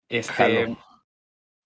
[0.09, 0.77] Este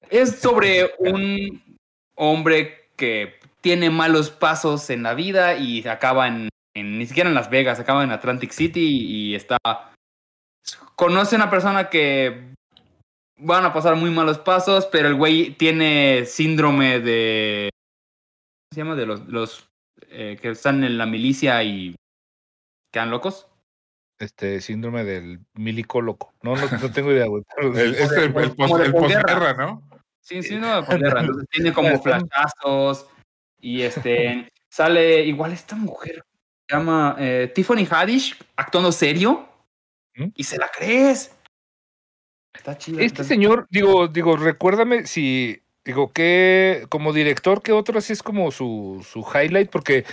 [0.09, 1.77] es sobre un
[2.15, 7.35] hombre que tiene malos pasos en la vida y acaba en, en- ni siquiera en
[7.35, 9.57] Las Vegas, acaba en Atlantic City y, está
[10.95, 12.53] conoce a una persona que
[13.37, 18.95] van a pasar muy malos pasos, pero el güey tiene síndrome de ¿cómo se llama?
[18.95, 19.69] de los, los
[20.09, 21.95] eh, que están en la milicia y
[22.91, 23.47] quedan locos.
[24.19, 26.33] Este síndrome del milico loco.
[26.41, 27.43] No, no, no tengo idea, güey.
[27.57, 29.83] El, este, el, Como post- de el ¿no?
[30.21, 31.21] Sí, sí, no, por guerra.
[31.21, 33.07] Entonces tiene como Están- flashazos
[33.59, 36.23] y este sale igual esta mujer
[36.67, 39.47] se llama eh, Tiffany Haddish actuando serio
[40.15, 40.27] ¿Mm?
[40.35, 41.31] y se la crees.
[42.53, 42.99] Está chido.
[42.99, 48.51] Este señor, digo, digo, recuérdame si, digo, que como director, ¿qué otro así es como
[48.51, 49.69] su, su highlight?
[49.69, 50.05] Porque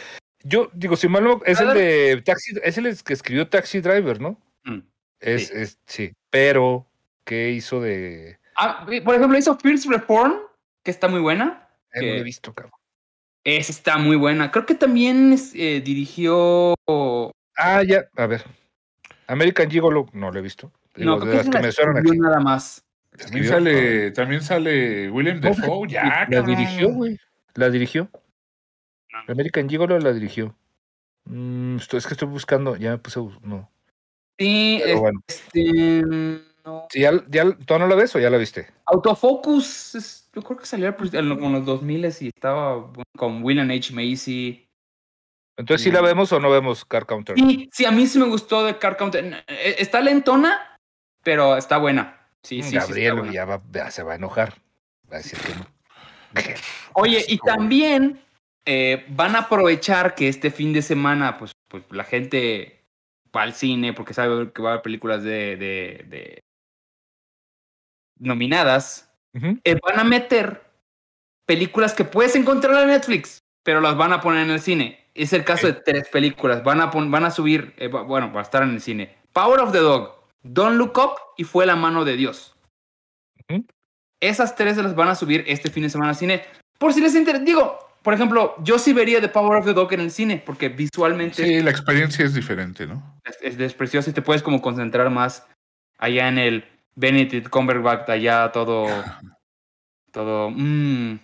[0.44, 4.20] yo, digo, si mal no, es el de Taxi, es el que escribió Taxi Driver,
[4.20, 4.38] ¿no?
[4.64, 4.78] Mm.
[5.20, 5.52] Es, Sí.
[5.56, 6.86] es, sí, pero,
[7.24, 8.38] ¿qué hizo de...?
[8.56, 10.34] Ah, por ejemplo, hizo First Reform,
[10.82, 11.68] que está muy buena.
[11.92, 12.72] Eh, no lo he visto, cabrón.
[13.42, 14.50] Esa está muy buena.
[14.50, 16.74] Creo que también eh, dirigió.
[17.56, 18.42] Ah, ya, a ver.
[19.26, 20.70] American Gigolo, no lo he visto.
[20.94, 22.18] Digo, No, de creo las que que me suenan aquí.
[22.18, 22.84] nada más.
[23.16, 26.46] También sale, también sale William Defoe, ya, La cabrón.
[26.56, 27.18] dirigió, güey.
[27.54, 28.08] La dirigió.
[29.28, 30.54] American Gigolo la dirigió.
[31.24, 33.70] Mm, es que estoy buscando, ya me puse, no.
[34.38, 35.20] Sí, Pero bueno.
[35.26, 36.02] este.
[36.64, 36.86] no.
[36.90, 38.68] Sí, ¿Ya, ya, ¿Tú no la ves o ya la viste?
[38.86, 43.70] Autofocus, es- yo creo que salió al principio- en los 2000 y estaba con William
[43.70, 43.92] H.
[43.92, 44.68] Macy.
[45.56, 47.36] Entonces, ¿sí la vemos o no vemos Car Counter?
[47.38, 49.44] Sí, sí, a mí sí me gustó de Car Counter.
[49.46, 50.76] Eh, Está lentona,
[51.22, 52.20] pero está buena.
[52.42, 53.32] Sí, sí, sí, Gabriel buena.
[53.32, 54.54] ya va- ya se va a enojar.
[55.10, 55.66] Va a decir que no.
[56.94, 58.20] Oye, y también
[58.66, 62.84] eh, van a aprovechar que este fin de semana, pues, pues la gente
[63.34, 66.44] va al cine porque sabe que va a haber películas de, de, de
[68.18, 69.10] nominadas.
[69.64, 70.62] Eh, van a meter
[71.44, 75.08] películas que puedes encontrar en Netflix, pero las van a poner en el cine.
[75.14, 76.62] Es el caso de tres películas.
[76.62, 79.16] Van a, van a subir, eh, bueno, va a estar en el cine.
[79.32, 82.56] Power of the Dog, Don't Look Up y Fue la mano de Dios.
[84.20, 86.44] Esas tres se las van a subir este fin de semana al cine.
[86.78, 89.92] Por si les interesa, digo, por ejemplo, yo sí vería The Power of the Dog
[89.94, 93.18] en el cine, porque visualmente Sí, la experiencia es diferente, ¿no?
[93.24, 95.46] es, es, es precioso y te puedes como concentrar más
[95.98, 98.86] allá en el Benedict Cumberbatch, allá todo,
[100.12, 101.18] todo, mmm,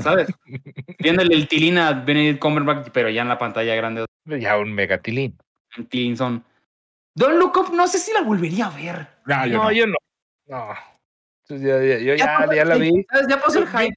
[0.00, 0.28] sabes,
[0.98, 5.36] viéndole el tilín a Benedict Cumberbatch, pero ya en la pantalla grande, Ya un megatilín.
[5.76, 6.44] en Tilinson.
[7.14, 9.08] Don't Look Up, no sé si la volvería a ver.
[9.26, 9.72] No, yo no, no.
[9.72, 9.94] yo no.
[10.46, 10.68] No.
[11.46, 12.90] Entonces, ya, ya- yo ya, pasó ya la vi.
[13.10, 13.26] ¿sabes?
[13.28, 13.94] Ya pasó el hype.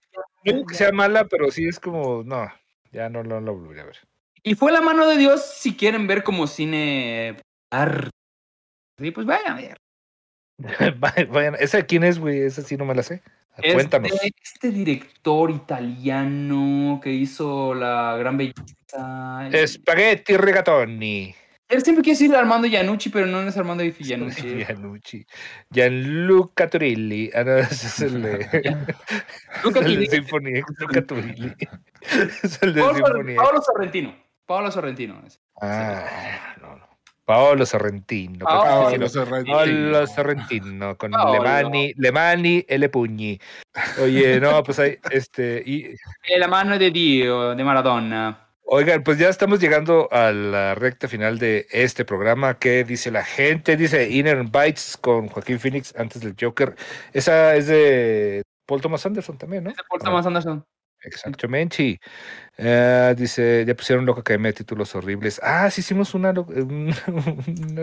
[0.54, 2.52] No que sea mala, pero sí es como, no,
[2.92, 3.98] ya no, no la volvería a ver.
[4.44, 7.38] Y fue la mano de Dios si quieren ver como cine
[7.70, 8.12] arte.
[9.00, 9.78] Sí, pues vayan a ver.
[11.30, 11.56] Vayan.
[11.60, 12.42] ¿Esa quién es, güey?
[12.42, 13.22] Esa sí no me la sé.
[13.58, 14.12] Este, Cuéntanos.
[14.42, 19.50] este director italiano que hizo La Gran Belleza.
[19.68, 21.36] Spaghetti rigatoni.
[21.70, 24.64] Él siempre quiere decir Armando Iannucci, pero no es Armando Iannucci.
[24.64, 25.26] Giannucci.
[25.70, 27.30] Gianluca Turilli.
[27.34, 28.38] Ah, no, ese es el de.
[29.64, 30.08] Luca el de Turilli.
[30.08, 30.64] Sinfonía.
[30.80, 31.54] Luca Turilli.
[32.44, 33.36] Es el de Paolo, Sinfonía.
[33.36, 34.16] Paolo Sorrentino.
[34.46, 35.22] Paolo Sorrentino.
[35.28, 35.42] es.
[35.62, 36.88] Ah, no, no.
[37.26, 38.46] Paolo Sorrentino.
[38.46, 38.90] Paolo.
[38.90, 39.58] Paolo Sorrentino.
[39.58, 41.34] Paolo Sorrentino con Paolo.
[41.34, 43.38] Lemani, Lemani e Le Pugni.
[44.02, 45.88] Oye, no, pues hay, este, y,
[46.24, 48.47] Eh, La mano de Dio, de Maradona.
[48.70, 52.60] Oigan, pues ya estamos llegando a la recta final de este programa.
[52.60, 53.76] ¿Qué dice la gente?
[53.78, 56.76] Dice Inner Bites con Joaquín Phoenix antes del Joker.
[57.14, 59.70] Esa es de Paul Thomas Anderson también, ¿no?
[59.72, 60.64] Ese Paul Thomas Anderson.
[61.04, 62.00] Exactamente.
[62.58, 65.40] Eh, dice, ya pusieron loca Academia de títulos horribles.
[65.44, 66.94] Ah, sí hicimos una, un,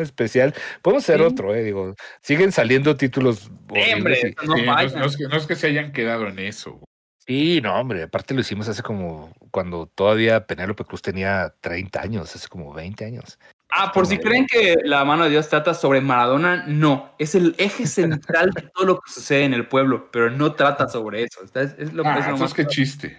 [0.00, 0.52] especial.
[0.82, 1.24] Podemos hacer Sí.
[1.26, 1.94] otro, eh, digo.
[2.22, 4.24] Siguen saliendo títulos Hombre, horribles.
[4.24, 4.98] y- no Sí, no, es- vayan.
[5.00, 6.80] no es que, no es que se hayan quedado en eso.
[7.26, 12.34] Sí, no, hombre, aparte lo hicimos hace como cuando todavía Penélope Cruz tenía 30 años,
[12.34, 13.38] hace como 20 años.
[13.70, 17.14] Ah, por si creen que la mano de Dios trata sobre Maradona, no.
[17.18, 20.88] Es el eje central de todo lo que sucede en el pueblo, pero no trata
[20.88, 21.40] sobre eso.
[21.42, 23.18] Es, es lo, Ah, es lo más qué chiste.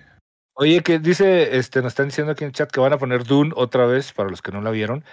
[0.54, 3.26] Oye, que dice, este, nos están diciendo aquí en el chat que van a poner
[3.26, 5.04] Dune otra vez para los que no la vieron.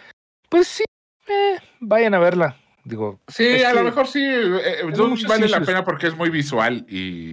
[0.49, 0.85] Pues sí,
[1.27, 2.57] eh, vayan a verla.
[2.85, 4.23] Digo, Sí, a que lo mejor sí.
[4.23, 7.33] eh, eh, Dune vale la pena porque es muy visual y,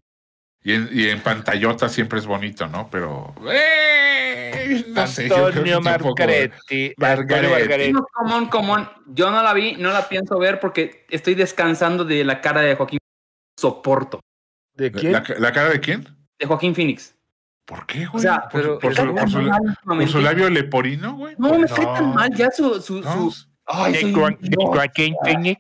[0.63, 2.89] y, en, y en pantallota siempre es bonito, ¿no?
[2.91, 3.33] Pero.
[3.51, 6.93] eh, no sé, Antonio Margaretti.
[6.97, 7.93] Margaretti.
[7.93, 8.87] No, común, común.
[9.07, 12.75] Yo no la vi, no la pienso ver porque estoy descansando de la cara de
[12.75, 12.99] Joaquín.
[13.57, 14.19] Soporto.
[14.75, 15.11] ¿De quién?
[15.11, 16.07] ¿La, la cara de quién?
[16.39, 17.15] De Joaquín Phoenix.
[17.65, 18.15] ¿Por qué, güey?
[18.15, 20.11] O sea, por, pero por está su, por su- mal por últimamente.
[20.13, 21.35] su labio leporino, güey.
[21.37, 21.93] No, me cae No.
[21.93, 22.81] tan mal ya su.
[22.81, 24.13] su, No, su- Ay, soy.
[24.13, 25.59] Joaquín Phoenix.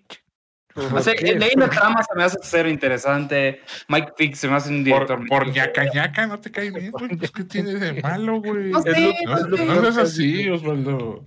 [0.75, 3.61] No sé, la trama se me hace cero interesante.
[3.87, 5.17] Mike Fix se me hace un director.
[5.27, 7.17] Por, por ñaca ñaca no te cae bien, güey.
[7.17, 8.69] Pues, ¿Qué tiene de malo, güey?
[8.69, 9.65] No sé, No, no sé.
[9.65, 11.25] no seas así, Osvaldo.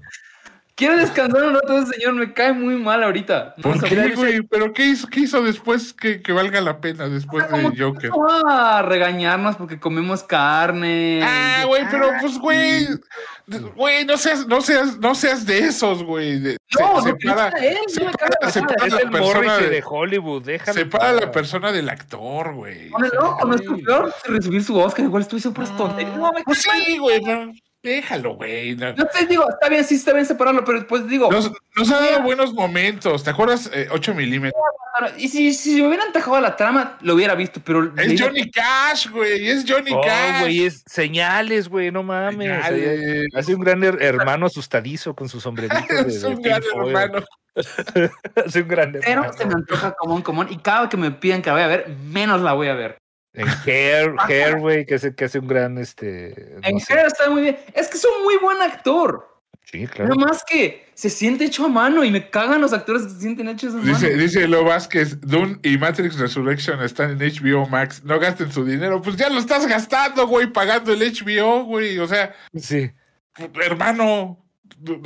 [0.74, 2.14] Quiero descansar un rato, ese señor.
[2.14, 3.54] Me cae muy mal ahorita.
[3.58, 4.42] No ¿Por qué, güey?
[4.42, 8.06] ¿Pero qué hizo, qué hizo después que, que valga la pena después de Joker?
[8.06, 11.20] empezó a regañarnos porque comemos carne.
[11.22, 12.86] Ah, güey, pero pues, güey,
[13.76, 16.40] güey, no seas, no seas, no seas de esos, güey.
[16.40, 18.86] No, se- separa, él, no me caga la separa cara.
[18.86, 20.72] Es la el persona de- de Hollywood, déjalo.
[20.78, 22.90] separa a en la persona del actor, güey.
[23.20, 25.04] Ojo, no es tu peor recibir su Oscar.
[25.04, 25.68] Igual estoy súper.
[25.68, 27.52] No, me Pues sí, güey, pero
[27.82, 28.76] déjalo, güey.
[28.76, 32.00] No- te digo, está bien, sí está bien separarlo, pero después digo, Nos, nos ha
[32.00, 33.24] dado buenos momentos.
[33.24, 33.70] ¿Te acuerdas?
[33.72, 34.60] Eh, 8 milímetros.
[35.18, 37.92] y si, si me hubieran tajado la trama, lo hubiera visto, pero.
[37.96, 39.48] Es Johnny Cash, güey.
[39.48, 40.40] Es Johnny Oh, Cash.
[40.40, 42.36] güey, es señales, güey, no mames.
[42.64, 43.26] Señales.
[43.34, 45.74] Hace un gran her- hermano asustadizo con su sombrerito.
[46.06, 47.24] Es de un gran hermano.
[48.46, 49.32] Hace un gran Pero hermano.
[49.34, 50.46] se me antoja común, común.
[50.50, 52.74] Y cada vez que me pidan que la voy a ver, menos la voy a
[52.74, 52.96] ver.
[53.34, 56.56] En Hair, Hair, güey, que hace, que hace un gran, este...
[56.62, 56.92] no En sé.
[56.92, 57.56] Hair está muy bien.
[57.74, 59.28] Es que es un muy buen actor.
[59.64, 60.14] Sí, claro.
[60.14, 63.20] Nada más que se siente hecho a mano y me cagan los actores que se
[63.20, 63.88] sienten hechos a mano.
[63.90, 68.02] Dice, dice Lo Vázquez, Dune y Matrix Resurrection están en HBO Max.
[68.04, 69.00] No gasten su dinero.
[69.00, 71.98] Pues ya lo estás gastando, güey, pagando el HBO, güey.
[72.00, 72.90] O sea, Sí.
[73.64, 74.41] hermano,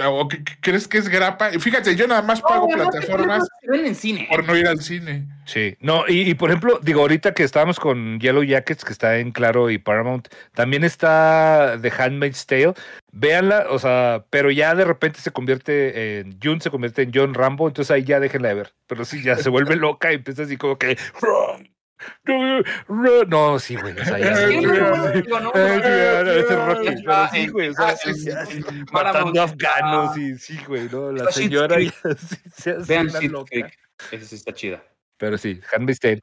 [0.06, 1.50] ¿o qué ¿crees que es grapa?
[1.50, 4.26] Fíjate, yo nada más pago No, plataformas en cine.
[4.30, 5.26] por no ir al cine.
[5.44, 9.18] Sí, no, y, y, por ejemplo, digo, ahorita que estábamos con Yellow Jackets, que está
[9.18, 12.74] en Claro y Paramount, también está The Handmaid's Tale.
[13.12, 17.32] Véanla, o sea, pero ya de repente se convierte en June, se convierte en John
[17.32, 18.72] Rambo, entonces ahí ya déjenla de ver.
[18.86, 20.98] Pero sí, ya se vuelve loca y empieza así como que.
[23.28, 23.98] No, sí, güey.
[23.98, 24.36] O sea, ya.
[27.30, 27.94] Sí, güey, ah,
[28.92, 31.12] matando afganos y sí, güey, ¿no?
[31.12, 31.76] La señora
[32.54, 33.70] se hace Vean loca.
[34.10, 34.82] Esa sí está chida.
[35.18, 36.22] Pero sí, Handmaid's Tale.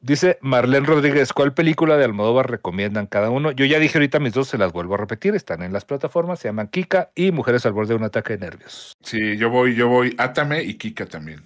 [0.00, 3.52] Dice Marlene Rodríguez, ¿cuál película de Almodóvar recomiendan cada uno?
[3.52, 6.40] Yo ya dije ahorita mis dos, se las vuelvo a repetir, están en las plataformas,
[6.40, 8.92] se llaman Kika y Mujeres al borde de un ataque de nervios.
[9.02, 10.14] Sí, yo voy, yo voy.
[10.18, 11.42] Átame y Kika también.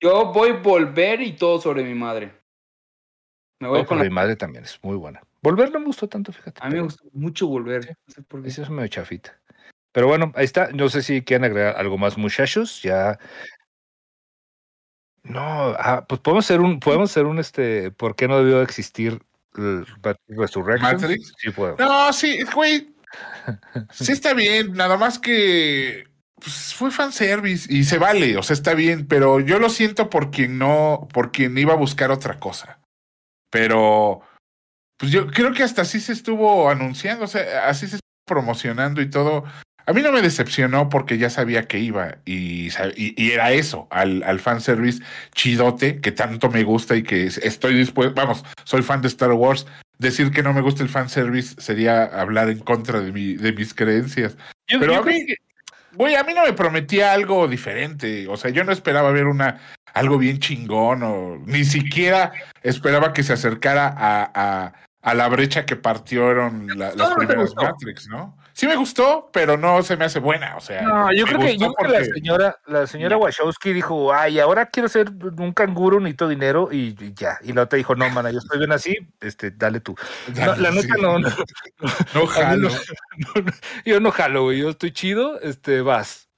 [0.00, 2.32] Yo voy a volver y todo sobre mi madre.
[3.60, 4.04] Me voy Oh, con la...
[4.04, 5.20] mi madre también es muy buena.
[5.42, 6.60] Volver no me gustó tanto, fíjate.
[6.62, 7.96] A mí me gustó mucho volver.
[8.06, 8.48] No sé por qué.
[8.48, 9.40] Eso es medio chafita.
[9.92, 10.70] Pero bueno, ahí está.
[10.72, 12.82] No sé si quieren agregar algo más, muchachos.
[12.82, 13.18] Ya.
[15.24, 19.20] No, ah, pues podemos hacer un, podemos hacer un este, ¿por qué no debió existir?
[19.54, 21.34] ¿Matrix?
[21.36, 21.78] Sí, podemos.
[21.80, 22.94] No, sí, güey.
[23.90, 26.07] Sí está bien, nada más que
[26.40, 30.30] pues, fue fanservice y se vale, o sea, está bien, pero yo lo siento por
[30.30, 32.80] quien no, por quien iba a buscar otra cosa.
[33.50, 34.20] Pero,
[34.98, 39.00] pues yo creo que hasta así se estuvo anunciando, o sea, así se estuvo promocionando
[39.00, 39.44] y todo.
[39.86, 44.22] a mí no me decepcionó porque ya sabía que iba y, y, era eso, al,
[44.22, 45.02] al fanservice
[45.34, 49.66] chidote que tanto me gusta y que estoy dispuesto, vamos, soy fan de Star Wars.
[49.98, 53.74] Decir que no me gusta el fanservice sería hablar en contra de, mi, de mis
[53.74, 54.36] creencias.
[54.68, 55.26] Pero a mí,
[55.98, 58.26] güey, a mí no me prometía algo diferente.
[58.28, 59.60] O sea, yo no esperaba ver una
[59.92, 62.32] algo bien chingón o ni siquiera
[62.62, 64.72] esperaba que se acercara a, a,
[65.02, 68.38] a la brecha que partieron las primeras Matrix, ¿no?
[68.58, 70.56] Sí me gustó, pero no se me hace buena.
[70.56, 74.12] O sea, no, yo creo que, yo creo que la señora, la señora Wachowski dijo,
[74.12, 77.38] ay, ahora quiero ser un canguro, necesito dinero, y, ya.
[77.44, 79.94] Y la otra dijo, no, mana, yo estoy bien así, este, dale tú.
[80.34, 81.28] la neta no, no,
[82.14, 82.68] no, jalo.
[83.84, 86.28] yo no jalo, güey, yo estoy chido, este, vas.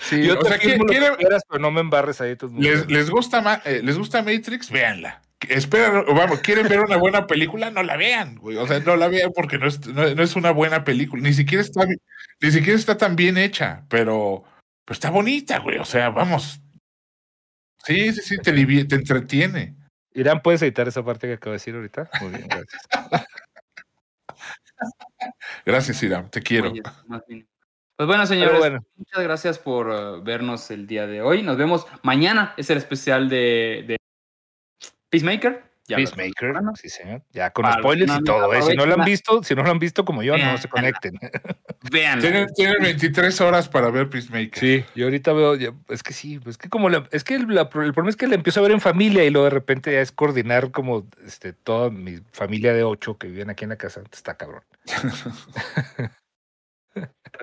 [0.00, 2.36] Sí, yo o sea, quieren, pero no me embarres ahí.
[2.58, 7.70] Les, les, gusta, eh, les gusta Matrix, véanla esperan, vamos, quieren ver una buena película,
[7.70, 8.56] no la vean, güey.
[8.56, 11.22] O sea, no la vean porque no es, no, es una buena película.
[11.22, 14.44] Ni siquiera está, ni siquiera está tan bien hecha, pero,
[14.84, 15.78] pero está bonita, güey.
[15.78, 16.60] O sea, vamos.
[17.84, 19.76] Sí, sí, sí, te, te entretiene.
[20.14, 22.10] Irán, ¿puedes editar esa parte que acabo de decir ahorita?
[22.20, 22.82] Muy bien, gracias.
[25.66, 26.72] gracias, Irán, te quiero.
[27.96, 31.42] Pues bueno, señores, muchas gracias por uh, vernos el día de hoy.
[31.42, 32.54] Nos vemos mañana.
[32.56, 33.96] Es el especial de
[35.12, 35.62] Peacemaker.
[35.88, 37.22] Ya Peacemaker, sí señor.
[37.32, 38.54] Ya con spoilers y todo.
[38.54, 38.62] ¿eh?
[38.62, 41.18] Si no lo han visto, si no lo han visto como yo, no se conecten.
[41.90, 42.20] Vean.
[42.20, 42.48] Tienen,
[42.80, 44.58] 23 horas para ver Peacemaker.
[44.58, 45.54] Sí, yo ahorita veo,
[45.88, 48.62] es que sí, es que como es que el, problema es que le empiezo a
[48.62, 52.72] ver en familia y luego de repente ya es coordinar como este toda mi familia
[52.72, 54.02] de ocho que viven aquí en la casa.
[54.10, 54.62] Está cabrón.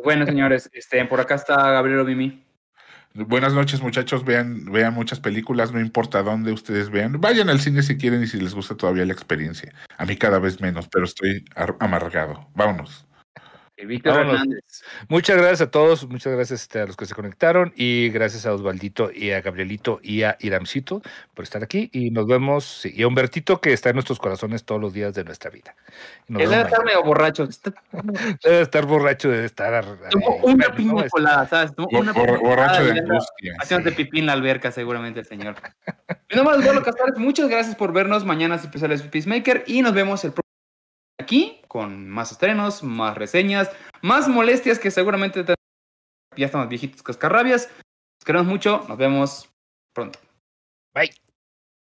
[0.03, 2.48] bueno, señores, este, por acá está Gabriel Mimi.
[3.15, 4.23] Buenas noches, muchachos.
[4.23, 7.19] Vean, vean muchas películas, no importa dónde ustedes vean.
[7.19, 9.73] Vayan al cine si quieren y si les gusta todavía la experiencia.
[9.97, 11.43] A mí cada vez menos, pero estoy
[11.79, 12.49] amargado.
[12.53, 13.08] Vámonos.
[13.85, 14.83] Víctor Hernández.
[15.07, 18.53] Muchas gracias a todos, muchas gracias este, a los que se conectaron y gracias a
[18.53, 21.01] Osvaldito y a Gabrielito y a Iramcito
[21.33, 24.81] por estar aquí y nos vemos y a Humbertito que está en nuestros corazones todos
[24.81, 25.75] los días de nuestra vida.
[26.27, 27.47] debe estar medio borracho.
[28.43, 29.85] Debe estar borracho, debe estar...
[30.43, 31.71] una piña colada, ¿sabes?
[31.91, 33.53] Una borracho de angustia.
[33.59, 35.55] Haciéndote pipí en la alberca seguramente el señor.
[36.29, 40.31] Mi nombre es Eduardo muchas gracias por vernos mañana especiales Peacemaker y nos vemos el
[40.31, 40.48] próximo
[41.19, 43.69] aquí con más estrenos, más reseñas,
[44.01, 45.45] más molestias que seguramente
[46.35, 47.69] ya estamos viejitos cascarrabias.
[47.69, 49.49] Nos queremos mucho, nos vemos
[49.93, 50.19] pronto.
[50.93, 51.28] Bye.